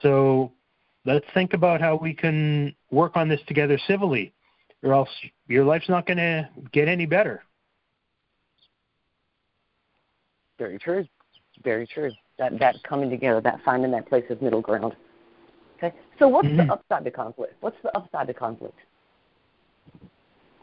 So 0.00 0.52
let's 1.04 1.26
think 1.34 1.52
about 1.52 1.80
how 1.80 1.96
we 1.96 2.14
can 2.14 2.74
work 2.90 3.16
on 3.16 3.28
this 3.28 3.40
together 3.46 3.78
civilly, 3.86 4.32
or 4.82 4.94
else 4.94 5.10
your 5.48 5.64
life's 5.64 5.88
not 5.88 6.06
going 6.06 6.18
to 6.18 6.48
get 6.72 6.88
any 6.88 7.06
better. 7.06 7.42
Very 10.58 10.78
true. 10.78 11.06
Very 11.62 11.86
true. 11.86 12.10
That 12.38 12.58
that 12.58 12.76
coming 12.82 13.10
together, 13.10 13.40
that 13.40 13.60
finding 13.64 13.90
that 13.92 14.08
place 14.08 14.24
of 14.30 14.40
middle 14.40 14.60
ground. 14.60 14.94
So 16.22 16.28
what's 16.28 16.46
mm-hmm. 16.46 16.68
the 16.68 16.72
upside 16.72 17.02
to 17.02 17.10
conflict? 17.10 17.54
What's 17.62 17.76
the 17.82 17.96
upside 17.96 18.28
to 18.28 18.34
conflict? 18.34 18.78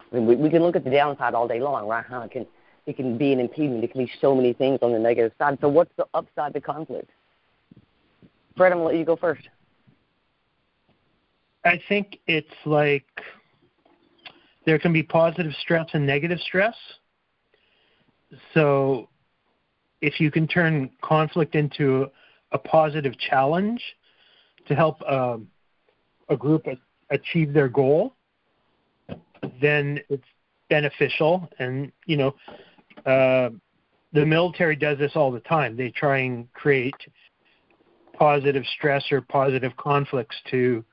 I 0.10 0.15
mean, 0.15 0.26
we, 0.26 0.38
we 0.38 0.50
can 0.50 0.63
look 0.63 0.78
at 0.78 0.86
the 0.86 0.89
downside 0.89 1.34
all 1.34 1.50
day 1.50 1.60
long, 1.60 1.86
right? 1.86 2.06
Huh? 2.10 2.22
It 2.22 2.32
can 2.32 2.48
it 2.86 2.95
can 2.95 3.17
be 3.17 3.34
an 3.34 3.41
impediment. 3.41 3.84
It 3.84 3.91
can 3.91 4.06
be 4.06 4.10
so 4.22 4.34
many 4.34 4.54
things 4.54 4.80
on 4.82 4.93
the 4.93 5.00
negative 5.00 5.34
side. 5.38 5.58
So 5.60 5.67
what's 5.67 5.91
the 5.98 6.06
upside 6.13 6.54
to 6.54 6.62
conflict? 6.62 7.10
Fred, 8.56 8.72
I'm 8.72 8.78
gonna 8.78 8.88
let 8.88 8.95
you 8.95 9.04
go 9.04 9.17
first. 9.17 9.50
I 11.65 11.82
think 11.89 12.19
it's 12.26 12.48
like 12.65 13.04
there 14.65 14.80
can 14.80 14.93
be 14.93 15.04
positive 15.04 15.52
stress 15.60 15.89
and 15.91 16.08
negative 16.08 16.39
stress. 16.39 16.76
So 18.54 19.10
if 20.00 20.22
you 20.22 20.32
can 20.32 20.48
turn 20.48 20.89
conflict 21.02 21.56
into 21.56 22.10
a 22.54 22.58
positive 22.58 23.19
challenge 23.19 23.84
to 24.69 24.75
help 24.75 25.01
um, 25.10 25.47
a 26.29 26.38
group 26.38 26.65
achieve 27.10 27.53
their 27.53 27.67
goal, 27.67 28.13
then 29.62 29.99
it's 30.10 30.23
beneficial. 30.69 31.49
And 31.60 31.91
you 32.05 32.17
know, 32.17 32.36
uh, 33.05 33.49
the 34.13 34.25
military 34.25 34.75
does 34.75 34.97
this 34.97 35.12
all 35.15 35.32
the 35.32 35.41
time. 35.41 35.75
They 35.75 35.89
try 35.89 36.19
and 36.19 36.51
create 36.53 36.95
positive 38.13 38.63
stress 38.77 39.12
or 39.12 39.21
positive 39.21 39.75
conflicts 39.77 40.36
to 40.51 40.84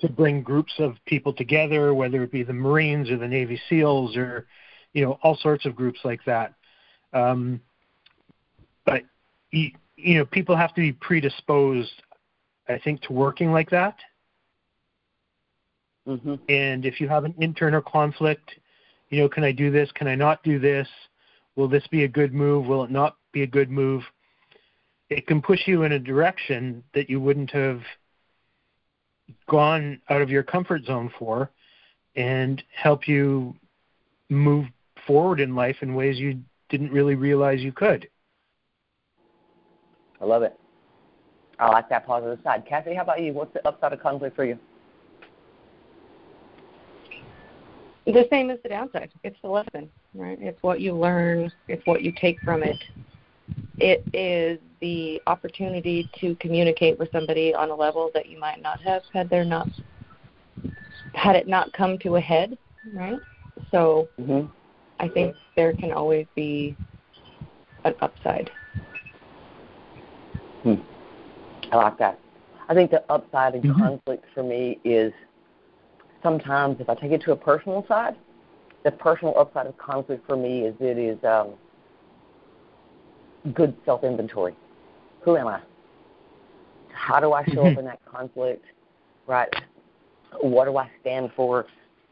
to 0.00 0.08
bring 0.08 0.42
groups 0.42 0.74
of 0.78 0.96
people 1.06 1.32
together, 1.32 1.94
whether 1.94 2.22
it 2.22 2.32
be 2.32 2.42
the 2.42 2.52
Marines 2.52 3.10
or 3.10 3.16
the 3.16 3.28
Navy 3.28 3.60
SEALs 3.68 4.16
or 4.16 4.46
you 4.92 5.04
know 5.04 5.18
all 5.22 5.36
sorts 5.36 5.66
of 5.66 5.74
groups 5.74 6.00
like 6.04 6.20
that. 6.26 6.54
Um, 7.12 7.60
but 8.84 9.02
you, 9.50 9.70
you 9.96 10.18
know 10.18 10.24
people 10.24 10.56
have 10.56 10.74
to 10.74 10.80
be 10.80 10.92
predisposed, 10.92 12.02
I 12.68 12.78
think, 12.78 13.02
to 13.02 13.12
working 13.12 13.52
like 13.52 13.70
that. 13.70 13.96
Mm-hmm. 16.08 16.34
And 16.48 16.84
if 16.84 17.00
you 17.00 17.08
have 17.08 17.24
an 17.24 17.34
internal 17.38 17.80
conflict, 17.80 18.50
you 19.10 19.20
know, 19.20 19.28
can 19.28 19.44
I 19.44 19.52
do 19.52 19.70
this? 19.70 19.90
Can 19.92 20.06
I 20.06 20.14
not 20.14 20.42
do 20.42 20.58
this? 20.58 20.88
Will 21.56 21.68
this 21.68 21.86
be 21.88 22.04
a 22.04 22.08
good 22.08 22.34
move? 22.34 22.66
Will 22.66 22.84
it 22.84 22.90
not 22.90 23.16
be 23.32 23.42
a 23.42 23.46
good 23.46 23.70
move? 23.70 24.02
It 25.08 25.26
can 25.26 25.40
push 25.40 25.60
you 25.66 25.84
in 25.84 25.92
a 25.92 25.98
direction 25.98 26.82
that 26.94 27.08
you 27.08 27.20
wouldn't 27.20 27.50
have 27.52 27.80
gone 29.48 30.00
out 30.10 30.20
of 30.20 30.30
your 30.30 30.42
comfort 30.42 30.84
zone 30.84 31.10
for 31.18 31.50
and 32.16 32.62
help 32.74 33.06
you 33.08 33.54
move 34.30 34.66
forward 35.06 35.40
in 35.40 35.54
life 35.54 35.76
in 35.82 35.94
ways 35.94 36.18
you 36.18 36.40
didn't 36.68 36.92
really 36.92 37.14
realize 37.14 37.60
you 37.60 37.72
could. 37.72 38.08
I 40.20 40.24
love 40.24 40.42
it. 40.42 40.58
I 41.58 41.68
like 41.68 41.88
that 41.88 42.06
positive 42.06 42.38
side. 42.42 42.64
Kathy, 42.68 42.94
how 42.94 43.02
about 43.02 43.22
you? 43.22 43.32
What's 43.32 43.52
the 43.52 43.66
upside 43.66 43.92
of 43.92 44.00
conflict 44.00 44.36
for 44.36 44.44
you? 44.44 44.58
The 48.06 48.26
same 48.30 48.50
as 48.50 48.58
the 48.62 48.68
downside. 48.68 49.10
It's 49.22 49.36
the 49.42 49.48
lesson, 49.48 49.90
right? 50.14 50.38
It's 50.40 50.62
what 50.62 50.80
you 50.80 50.94
learn, 50.94 51.50
it's 51.68 51.84
what 51.86 52.02
you 52.02 52.12
take 52.12 52.40
from 52.42 52.62
it. 52.62 52.76
It 53.78 54.04
is 54.12 54.58
the 54.80 55.20
opportunity 55.26 56.10
to 56.20 56.34
communicate 56.36 56.98
with 56.98 57.10
somebody 57.12 57.54
on 57.54 57.70
a 57.70 57.74
level 57.74 58.10
that 58.14 58.28
you 58.28 58.38
might 58.38 58.60
not 58.60 58.80
have 58.82 59.02
had 59.12 59.30
there 59.30 59.44
not 59.44 59.68
had 61.14 61.36
it 61.36 61.46
not 61.46 61.72
come 61.72 61.96
to 61.98 62.16
a 62.16 62.20
head, 62.20 62.58
right? 62.92 63.18
So 63.70 64.08
mm-hmm. 64.20 64.46
I 64.98 65.08
think 65.08 65.34
there 65.56 65.72
can 65.72 65.92
always 65.92 66.26
be 66.34 66.76
an 67.84 67.94
upside. 68.00 68.50
Hmm. 70.62 70.74
I 71.74 71.84
like 71.84 71.98
that. 71.98 72.18
I 72.68 72.74
think 72.74 72.90
the 72.90 73.02
upside 73.10 73.54
in 73.54 73.62
mm-hmm. 73.62 73.78
conflict 73.78 74.24
for 74.34 74.42
me 74.42 74.78
is 74.84 75.12
sometimes 76.22 76.80
if 76.80 76.88
I 76.88 76.94
take 76.94 77.12
it 77.12 77.20
to 77.22 77.32
a 77.32 77.36
personal 77.36 77.84
side, 77.86 78.16
the 78.84 78.90
personal 78.90 79.34
upside 79.38 79.66
of 79.66 79.76
conflict 79.78 80.26
for 80.26 80.36
me 80.36 80.62
is 80.62 80.74
it 80.80 80.98
is 80.98 81.22
um, 81.24 81.54
good 83.52 83.74
self 83.84 84.04
inventory 84.04 84.54
who 85.24 85.36
am 85.36 85.48
I? 85.48 85.60
How 86.92 87.18
do 87.18 87.32
I 87.32 87.44
show 87.46 87.64
mm-hmm. 87.64 87.72
up 87.72 87.78
in 87.78 87.84
that 87.86 88.04
conflict? 88.04 88.64
Right? 89.26 89.48
What 90.40 90.66
do 90.66 90.76
I 90.76 90.88
stand 91.00 91.30
for? 91.34 91.66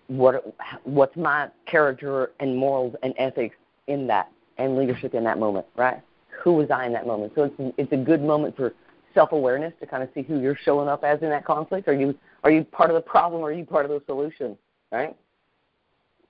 What 0.09 0.55
what's 0.85 1.16
my 1.16 1.48
character 1.66 2.33
and 2.40 2.57
morals 2.57 2.96
and 3.03 3.14
ethics 3.18 3.57
in 3.87 4.07
that 4.09 4.31
and 4.59 4.77
leadership 4.77 5.14
in 5.14 5.25
that 5.25 5.38
moment? 5.38 5.66
Right? 5.77 6.01
Who 6.42 6.55
was 6.55 6.70
I 6.70 6.87
in 6.87 6.92
that 6.94 7.07
moment? 7.07 7.33
So 7.35 7.44
it's 7.44 7.75
it's 7.77 7.92
a 7.92 7.96
good 7.96 8.22
moment 8.22 8.57
for 8.57 8.75
self 9.14 9.33
awareness 9.33 9.72
to 9.81 9.87
kind 9.87 10.03
of 10.03 10.09
see 10.14 10.22
who 10.22 10.40
you're 10.40 10.59
showing 10.64 10.88
up 10.88 11.05
as 11.05 11.20
in 11.22 11.31
that 11.31 11.44
conflict. 11.44 11.88
Are 11.88 11.94
you 11.94 12.16
are 12.44 12.51
you 12.51 12.64
part 12.64 12.90
of 12.90 12.94
the 12.94 13.01
problem 13.01 13.42
or 13.42 13.48
are 13.51 13.53
you 13.53 13.64
part 13.64 13.85
of 13.85 13.90
the 13.90 14.03
solution? 14.07 14.57
Right? 14.90 15.16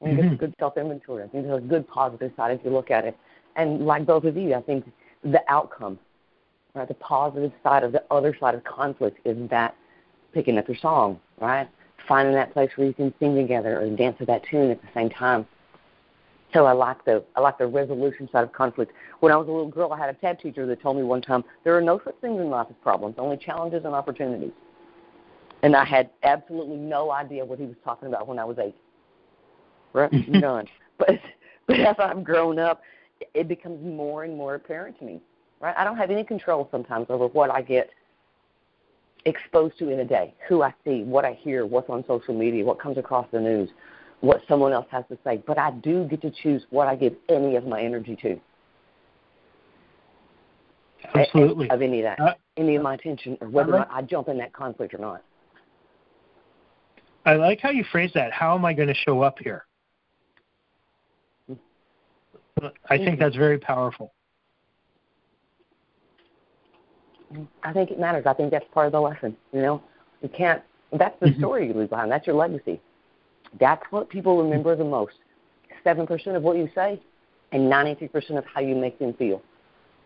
I 0.00 0.04
think 0.04 0.18
mm-hmm. 0.18 0.26
it's 0.28 0.34
a 0.34 0.46
good 0.46 0.54
self 0.58 0.76
inventory. 0.76 1.24
I 1.24 1.28
think 1.28 1.46
there's 1.46 1.62
a 1.62 1.66
good 1.66 1.88
positive 1.88 2.32
side 2.36 2.58
if 2.58 2.64
you 2.64 2.70
look 2.70 2.90
at 2.90 3.04
it. 3.04 3.16
And 3.56 3.86
like 3.86 4.06
both 4.06 4.24
of 4.24 4.36
you, 4.36 4.54
I 4.54 4.62
think 4.62 4.90
the 5.22 5.42
outcome 5.48 5.98
Right? 6.74 6.88
The 6.88 6.94
positive 6.94 7.52
side 7.62 7.84
of 7.84 7.92
the 7.92 8.02
other 8.10 8.34
side 8.38 8.54
of 8.54 8.64
conflict 8.64 9.18
is 9.26 9.36
that 9.50 9.76
picking 10.32 10.56
up 10.56 10.68
your 10.68 10.76
song, 10.78 11.20
right? 11.38 11.68
Finding 12.08 12.34
that 12.34 12.52
place 12.54 12.70
where 12.76 12.86
you 12.86 12.94
can 12.94 13.12
sing 13.20 13.36
together 13.36 13.78
or 13.78 13.90
dance 13.90 14.16
to 14.18 14.26
that 14.26 14.42
tune 14.50 14.70
at 14.70 14.80
the 14.80 14.88
same 14.94 15.10
time. 15.10 15.46
So 16.52 16.66
I 16.66 16.72
like 16.72 17.04
the 17.04 17.24
I 17.34 17.40
like 17.40 17.58
the 17.58 17.66
resolution 17.66 18.28
side 18.30 18.44
of 18.44 18.52
conflict. 18.52 18.92
When 19.20 19.32
I 19.32 19.36
was 19.36 19.48
a 19.48 19.50
little 19.50 19.68
girl, 19.68 19.92
I 19.92 19.98
had 19.98 20.10
a 20.10 20.14
tap 20.14 20.40
teacher 20.40 20.66
that 20.66 20.82
told 20.82 20.96
me 20.96 21.02
one 21.02 21.22
time 21.22 21.44
there 21.64 21.76
are 21.76 21.80
no 21.80 22.00
such 22.04 22.16
things 22.20 22.40
in 22.40 22.50
life 22.50 22.66
as 22.68 22.76
problems, 22.82 23.16
only 23.18 23.36
challenges 23.36 23.84
and 23.84 23.94
opportunities. 23.94 24.52
And 25.62 25.76
I 25.76 25.84
had 25.84 26.10
absolutely 26.24 26.76
no 26.76 27.10
idea 27.10 27.44
what 27.44 27.58
he 27.58 27.66
was 27.66 27.76
talking 27.84 28.08
about 28.08 28.26
when 28.26 28.38
I 28.38 28.44
was 28.44 28.58
eight. 28.58 28.76
Right? 29.92 30.12
None. 30.28 30.66
But 30.98 31.20
but 31.66 31.80
as 31.80 31.96
I've 31.98 32.22
grown 32.22 32.58
up, 32.58 32.82
it 33.34 33.48
becomes 33.48 33.82
more 33.84 34.24
and 34.24 34.36
more 34.36 34.54
apparent 34.56 34.98
to 34.98 35.04
me 35.04 35.20
right? 35.62 35.74
I 35.78 35.84
don't 35.84 35.96
have 35.96 36.10
any 36.10 36.24
control 36.24 36.68
sometimes 36.70 37.06
over 37.08 37.28
what 37.28 37.50
I 37.50 37.62
get 37.62 37.88
exposed 39.24 39.78
to 39.78 39.88
in 39.88 40.00
a 40.00 40.04
day, 40.04 40.34
who 40.48 40.62
I 40.62 40.74
see, 40.84 41.04
what 41.04 41.24
I 41.24 41.32
hear, 41.32 41.64
what's 41.64 41.88
on 41.88 42.04
social 42.06 42.34
media, 42.34 42.64
what 42.64 42.80
comes 42.80 42.98
across 42.98 43.26
the 43.32 43.40
news, 43.40 43.70
what 44.22 44.40
someone 44.48 44.72
else 44.72 44.86
has 44.90 45.04
to 45.10 45.18
say. 45.24 45.42
But 45.46 45.58
I 45.58 45.72
do 45.72 46.04
get 46.04 46.22
to 46.22 46.30
choose 46.30 46.64
what 46.70 46.88
I 46.88 46.96
give 46.96 47.14
any 47.28 47.56
of 47.56 47.66
my 47.66 47.82
energy 47.82 48.16
to. 48.22 48.40
Absolutely. 51.14 51.68
Of 51.68 51.82
any 51.82 52.00
of 52.00 52.04
that, 52.04 52.20
uh, 52.20 52.34
any 52.56 52.76
of 52.76 52.82
my 52.82 52.94
attention, 52.94 53.36
or 53.40 53.48
whether 53.48 53.72
like, 53.72 53.88
or 53.88 53.92
I 53.92 54.02
jump 54.02 54.28
in 54.28 54.38
that 54.38 54.52
conflict 54.52 54.94
or 54.94 54.98
not. 54.98 55.22
I 57.26 57.34
like 57.34 57.60
how 57.60 57.70
you 57.70 57.84
phrase 57.90 58.12
that. 58.14 58.32
How 58.32 58.56
am 58.56 58.64
I 58.64 58.72
going 58.72 58.88
to 58.88 58.94
show 58.94 59.20
up 59.20 59.38
here? 59.40 59.66
I 62.88 62.96
think 62.96 63.18
that's 63.18 63.34
very 63.36 63.58
powerful. 63.58 64.12
I 67.64 67.72
think 67.72 67.90
it 67.90 67.98
matters. 67.98 68.24
I 68.26 68.34
think 68.34 68.52
that's 68.52 68.64
part 68.72 68.86
of 68.86 68.92
the 68.92 69.00
lesson. 69.00 69.36
You 69.52 69.62
know, 69.62 69.82
you 70.22 70.28
can't. 70.28 70.62
That's 70.92 71.18
the 71.18 71.26
mm-hmm. 71.26 71.40
story 71.40 71.66
you 71.66 71.74
leave 71.74 71.90
behind. 71.90 72.12
That's 72.12 72.26
your 72.26 72.36
legacy. 72.36 72.80
That's 73.60 73.82
what 73.90 74.08
people 74.08 74.42
remember 74.42 74.76
the 74.76 74.84
most. 74.84 75.14
Seven 75.84 76.06
percent 76.06 76.36
of 76.36 76.42
what 76.42 76.56
you 76.56 76.68
say, 76.74 77.00
and 77.52 77.68
ninety-three 77.68 78.08
percent 78.08 78.38
of 78.38 78.44
how 78.46 78.60
you 78.60 78.74
make 78.74 78.98
them 78.98 79.14
feel. 79.14 79.42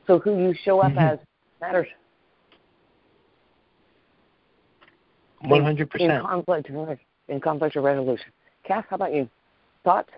So 0.06 0.18
who 0.18 0.38
you 0.38 0.54
show 0.64 0.80
up 0.80 0.92
mm-hmm. 0.92 0.98
as 0.98 1.18
matters. 1.60 1.86
One 5.42 5.62
hundred 5.62 5.90
percent. 5.90 6.12
In 6.12 6.20
conflict, 6.22 6.70
in 7.28 7.40
conflict 7.40 7.76
or 7.76 7.82
resolution. 7.82 8.26
Cass, 8.64 8.84
how 8.88 8.96
about 8.96 9.14
you? 9.14 9.28
Thoughts? 9.84 10.10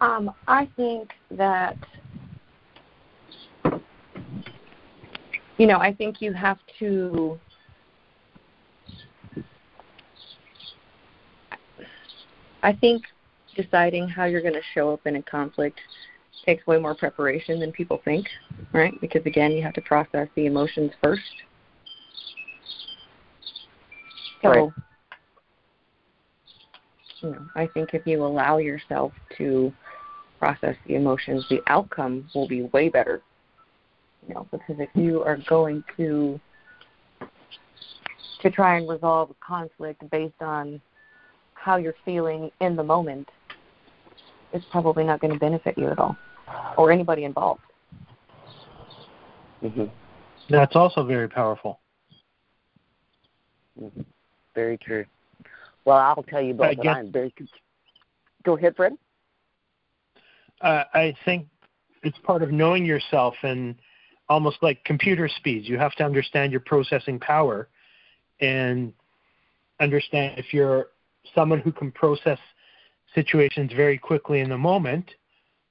Um, 0.00 0.30
I 0.46 0.68
think 0.76 1.10
that 1.32 1.76
you 5.58 5.66
know, 5.66 5.78
I 5.78 5.92
think 5.92 6.22
you 6.22 6.32
have 6.32 6.58
to 6.78 7.38
I 12.68 12.74
think 12.74 13.02
deciding 13.56 14.08
how 14.08 14.26
you're 14.26 14.42
going 14.42 14.52
to 14.52 14.60
show 14.74 14.92
up 14.92 15.06
in 15.06 15.16
a 15.16 15.22
conflict 15.22 15.80
takes 16.44 16.66
way 16.66 16.78
more 16.78 16.94
preparation 16.94 17.58
than 17.58 17.72
people 17.72 17.98
think, 18.04 18.26
right? 18.74 18.92
Because 19.00 19.24
again, 19.24 19.52
you 19.52 19.62
have 19.62 19.72
to 19.72 19.80
process 19.80 20.28
the 20.34 20.44
emotions 20.44 20.92
first. 21.02 21.22
So, 24.42 24.48
right. 24.50 24.70
you 27.22 27.30
know, 27.30 27.46
I 27.56 27.68
think 27.68 27.94
if 27.94 28.06
you 28.06 28.22
allow 28.22 28.58
yourself 28.58 29.12
to 29.38 29.72
process 30.38 30.76
the 30.86 30.96
emotions, 30.96 31.46
the 31.48 31.62
outcome 31.68 32.28
will 32.34 32.46
be 32.46 32.64
way 32.64 32.90
better. 32.90 33.22
You 34.28 34.34
know, 34.34 34.46
because 34.50 34.76
if 34.78 34.90
you 34.92 35.22
are 35.22 35.38
going 35.48 35.82
to 35.96 36.38
to 38.42 38.50
try 38.50 38.76
and 38.76 38.86
resolve 38.86 39.30
a 39.30 39.34
conflict 39.42 40.02
based 40.10 40.42
on 40.42 40.82
how 41.60 41.76
you're 41.76 41.94
feeling 42.04 42.50
in 42.60 42.76
the 42.76 42.82
moment, 42.82 43.28
it's 44.52 44.64
probably 44.70 45.04
not 45.04 45.20
going 45.20 45.32
to 45.32 45.38
benefit 45.38 45.76
you 45.76 45.88
at 45.88 45.98
all 45.98 46.16
or 46.76 46.90
anybody 46.90 47.24
involved. 47.24 47.60
Mm-hmm. 49.62 49.84
That's 50.48 50.76
also 50.76 51.04
very 51.04 51.28
powerful. 51.28 51.80
Mm-hmm. 53.80 54.02
Very 54.54 54.78
true. 54.78 55.04
Well, 55.84 55.98
I'll 55.98 56.22
tell 56.22 56.42
you 56.42 56.54
both 56.54 56.76
that 56.76 56.88
I'm 56.88 57.12
very. 57.12 57.32
Go 58.44 58.56
ahead, 58.56 58.76
Fred. 58.76 58.92
Uh, 60.60 60.84
I 60.94 61.14
think 61.24 61.46
it's 62.02 62.18
part 62.24 62.42
of 62.42 62.50
knowing 62.50 62.84
yourself 62.84 63.34
and 63.42 63.74
almost 64.28 64.58
like 64.62 64.82
computer 64.84 65.28
speeds. 65.28 65.68
You 65.68 65.78
have 65.78 65.94
to 65.96 66.04
understand 66.04 66.52
your 66.52 66.60
processing 66.60 67.18
power 67.18 67.68
and 68.40 68.92
understand 69.80 70.38
if 70.38 70.52
you're 70.52 70.88
someone 71.34 71.60
who 71.60 71.72
can 71.72 71.90
process 71.92 72.38
situations 73.14 73.72
very 73.74 73.98
quickly 73.98 74.40
in 74.40 74.48
the 74.48 74.58
moment, 74.58 75.10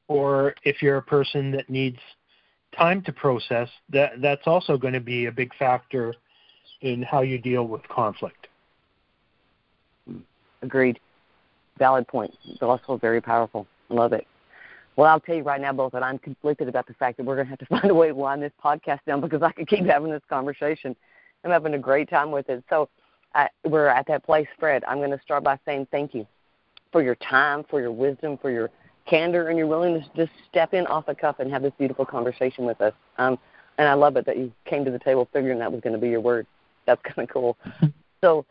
or 0.07 0.55
if 0.63 0.81
you're 0.81 0.97
a 0.97 1.01
person 1.01 1.51
that 1.51 1.69
needs 1.69 1.99
time 2.77 3.01
to 3.03 3.11
process, 3.11 3.69
that 3.89 4.21
that's 4.21 4.45
also 4.45 4.77
going 4.77 4.93
to 4.93 4.99
be 4.99 5.25
a 5.25 5.31
big 5.31 5.53
factor 5.55 6.13
in 6.81 7.01
how 7.01 7.21
you 7.21 7.37
deal 7.37 7.67
with 7.67 7.87
conflict. 7.89 8.47
Agreed. 10.61 10.99
Valid 11.77 12.07
point. 12.07 12.33
It's 12.45 12.61
also 12.61 12.97
very 12.97 13.21
powerful. 13.21 13.67
Love 13.89 14.13
it. 14.13 14.25
Well, 14.95 15.07
I'll 15.07 15.19
tell 15.19 15.35
you 15.35 15.43
right 15.43 15.61
now, 15.61 15.73
both, 15.73 15.93
that 15.93 16.01
I'm 16.01 16.17
conflicted 16.17 16.67
about 16.67 16.87
the 16.87 16.95
fact 16.95 17.17
that 17.17 17.25
we're 17.25 17.35
going 17.35 17.45
to 17.45 17.49
have 17.51 17.59
to 17.59 17.65
find 17.69 17.89
a 17.89 17.93
way 17.93 18.07
to 18.07 18.15
wind 18.15 18.41
this 18.41 18.51
podcast 18.63 18.99
down 19.05 19.21
because 19.21 19.43
I 19.43 19.51
could 19.51 19.67
keep 19.67 19.85
having 19.85 20.11
this 20.11 20.23
conversation. 20.29 20.95
I'm 21.43 21.51
having 21.51 21.75
a 21.75 21.79
great 21.79 22.09
time 22.09 22.31
with 22.31 22.49
it. 22.49 22.63
So 22.69 22.89
I, 23.37 23.49
we're 23.63 23.87
at 23.87 24.07
that 24.07 24.25
place, 24.25 24.47
Fred. 24.59 24.83
I'm 24.87 24.97
going 24.97 25.11
to 25.11 25.21
start 25.21 25.43
by 25.43 25.59
saying 25.63 25.87
thank 25.91 26.15
you 26.15 26.25
for 26.91 27.03
your 27.03 27.13
time, 27.15 27.63
for 27.69 27.79
your 27.79 27.91
wisdom, 27.91 28.37
for 28.39 28.49
your 28.49 28.71
candor, 29.05 29.49
and 29.49 29.57
your 29.59 29.67
willingness 29.67 30.07
to 30.15 30.25
just 30.25 30.37
step 30.49 30.73
in 30.73 30.87
off 30.87 31.05
the 31.05 31.13
cuff 31.13 31.35
and 31.39 31.51
have 31.51 31.61
this 31.61 31.71
beautiful 31.77 32.03
conversation 32.03 32.65
with 32.65 32.81
us. 32.81 32.93
Um, 33.19 33.37
and 33.77 33.87
I 33.87 33.93
love 33.93 34.17
it 34.17 34.25
that 34.25 34.37
you 34.37 34.51
came 34.65 34.83
to 34.85 34.91
the 34.91 34.97
table 34.97 35.29
figuring 35.31 35.59
that 35.59 35.71
was 35.71 35.81
going 35.81 35.93
to 35.93 35.99
be 35.99 36.09
your 36.09 36.19
word. 36.19 36.47
That's 36.87 37.01
kind 37.03 37.29
of 37.29 37.29
cool. 37.29 37.57
so, 38.21 38.43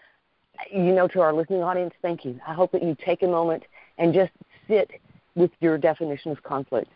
you 0.73 0.95
know, 0.95 1.09
to 1.09 1.21
our 1.21 1.33
listening 1.33 1.65
audience, 1.65 1.93
thank 2.01 2.25
you. 2.25 2.39
I 2.47 2.55
hope 2.55 2.71
that 2.71 2.83
you 2.85 2.97
take 3.05 3.25
a 3.25 3.29
moment 3.29 3.65
and 3.99 4.15
just 4.15 4.31
sit 4.69 4.89
with 5.35 5.51
your 5.61 5.79
definition 5.79 6.31
of 6.31 6.41
conflict. 6.45 6.93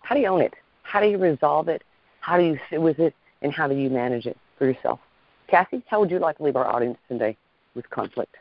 How 0.00 0.16
do 0.16 0.20
you 0.20 0.26
own 0.26 0.40
it? 0.40 0.54
How 0.82 1.00
do 1.00 1.06
you 1.06 1.18
resolve 1.18 1.68
it? 1.68 1.84
How 2.20 2.36
do 2.36 2.42
you 2.42 2.58
sit 2.70 2.82
with 2.82 2.98
it? 2.98 3.14
And 3.40 3.52
how 3.52 3.68
do 3.68 3.76
you 3.76 3.88
manage 3.88 4.26
it 4.26 4.36
for 4.58 4.66
yourself? 4.66 4.98
Cassie, 5.48 5.82
how 5.88 6.00
would 6.00 6.10
you 6.10 6.18
like 6.18 6.36
to 6.36 6.42
leave 6.44 6.56
our 6.56 6.68
audience 6.68 6.98
today 7.08 7.36
with 7.74 7.88
conflict? 7.90 8.36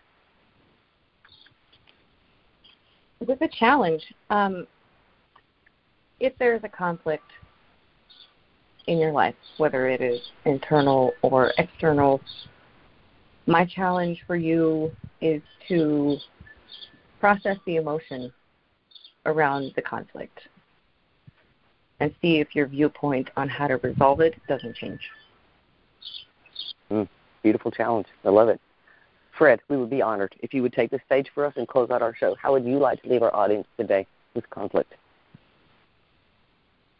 With 3.25 3.41
a 3.41 3.47
challenge. 3.47 4.03
Um, 4.29 4.67
if 6.19 6.33
there's 6.37 6.63
a 6.63 6.69
conflict 6.69 7.23
in 8.87 8.97
your 8.97 9.11
life, 9.11 9.35
whether 9.57 9.87
it 9.87 10.01
is 10.01 10.19
internal 10.45 11.13
or 11.21 11.53
external, 11.57 12.21
my 13.45 13.65
challenge 13.65 14.23
for 14.27 14.35
you 14.35 14.91
is 15.21 15.41
to 15.67 16.17
process 17.19 17.57
the 17.65 17.77
emotion 17.77 18.31
around 19.25 19.71
the 19.75 19.81
conflict 19.81 20.39
and 21.99 22.13
see 22.21 22.39
if 22.39 22.53
your 22.53 22.67
viewpoint 22.67 23.29
on 23.35 23.49
how 23.49 23.67
to 23.67 23.77
resolve 23.77 24.19
it 24.19 24.35
doesn't 24.47 24.75
change. 24.75 25.01
Mm, 26.91 27.07
beautiful 27.43 27.71
challenge. 27.71 28.07
I 28.23 28.29
love 28.29 28.49
it. 28.49 28.59
Fred, 29.37 29.59
we 29.69 29.77
would 29.77 29.89
be 29.89 30.01
honored 30.01 30.35
if 30.39 30.53
you 30.53 30.61
would 30.63 30.73
take 30.73 30.89
the 30.89 30.99
stage 31.05 31.29
for 31.33 31.45
us 31.45 31.53
and 31.57 31.67
close 31.67 31.89
out 31.91 32.01
our 32.01 32.15
show. 32.15 32.35
How 32.41 32.53
would 32.53 32.65
you 32.65 32.79
like 32.79 33.01
to 33.03 33.09
leave 33.09 33.21
our 33.21 33.35
audience 33.35 33.67
today 33.77 34.07
with 34.33 34.49
conflict? 34.49 34.93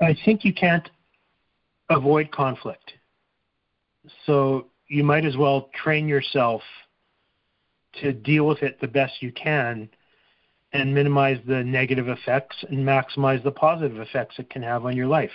I 0.01 0.15
think 0.25 0.45
you 0.45 0.53
can't 0.53 0.87
avoid 1.89 2.31
conflict. 2.31 2.93
So 4.25 4.67
you 4.87 5.03
might 5.03 5.25
as 5.25 5.35
well 5.35 5.69
train 5.83 6.07
yourself 6.07 6.61
to 8.01 8.13
deal 8.13 8.45
with 8.45 8.61
it 8.61 8.79
the 8.79 8.87
best 8.87 9.21
you 9.21 9.31
can 9.31 9.89
and 10.73 10.93
minimize 10.93 11.39
the 11.47 11.63
negative 11.63 12.07
effects 12.09 12.57
and 12.69 12.79
maximize 12.79 13.43
the 13.43 13.51
positive 13.51 13.99
effects 13.99 14.35
it 14.37 14.49
can 14.49 14.61
have 14.61 14.85
on 14.85 14.95
your 14.95 15.07
life. 15.07 15.31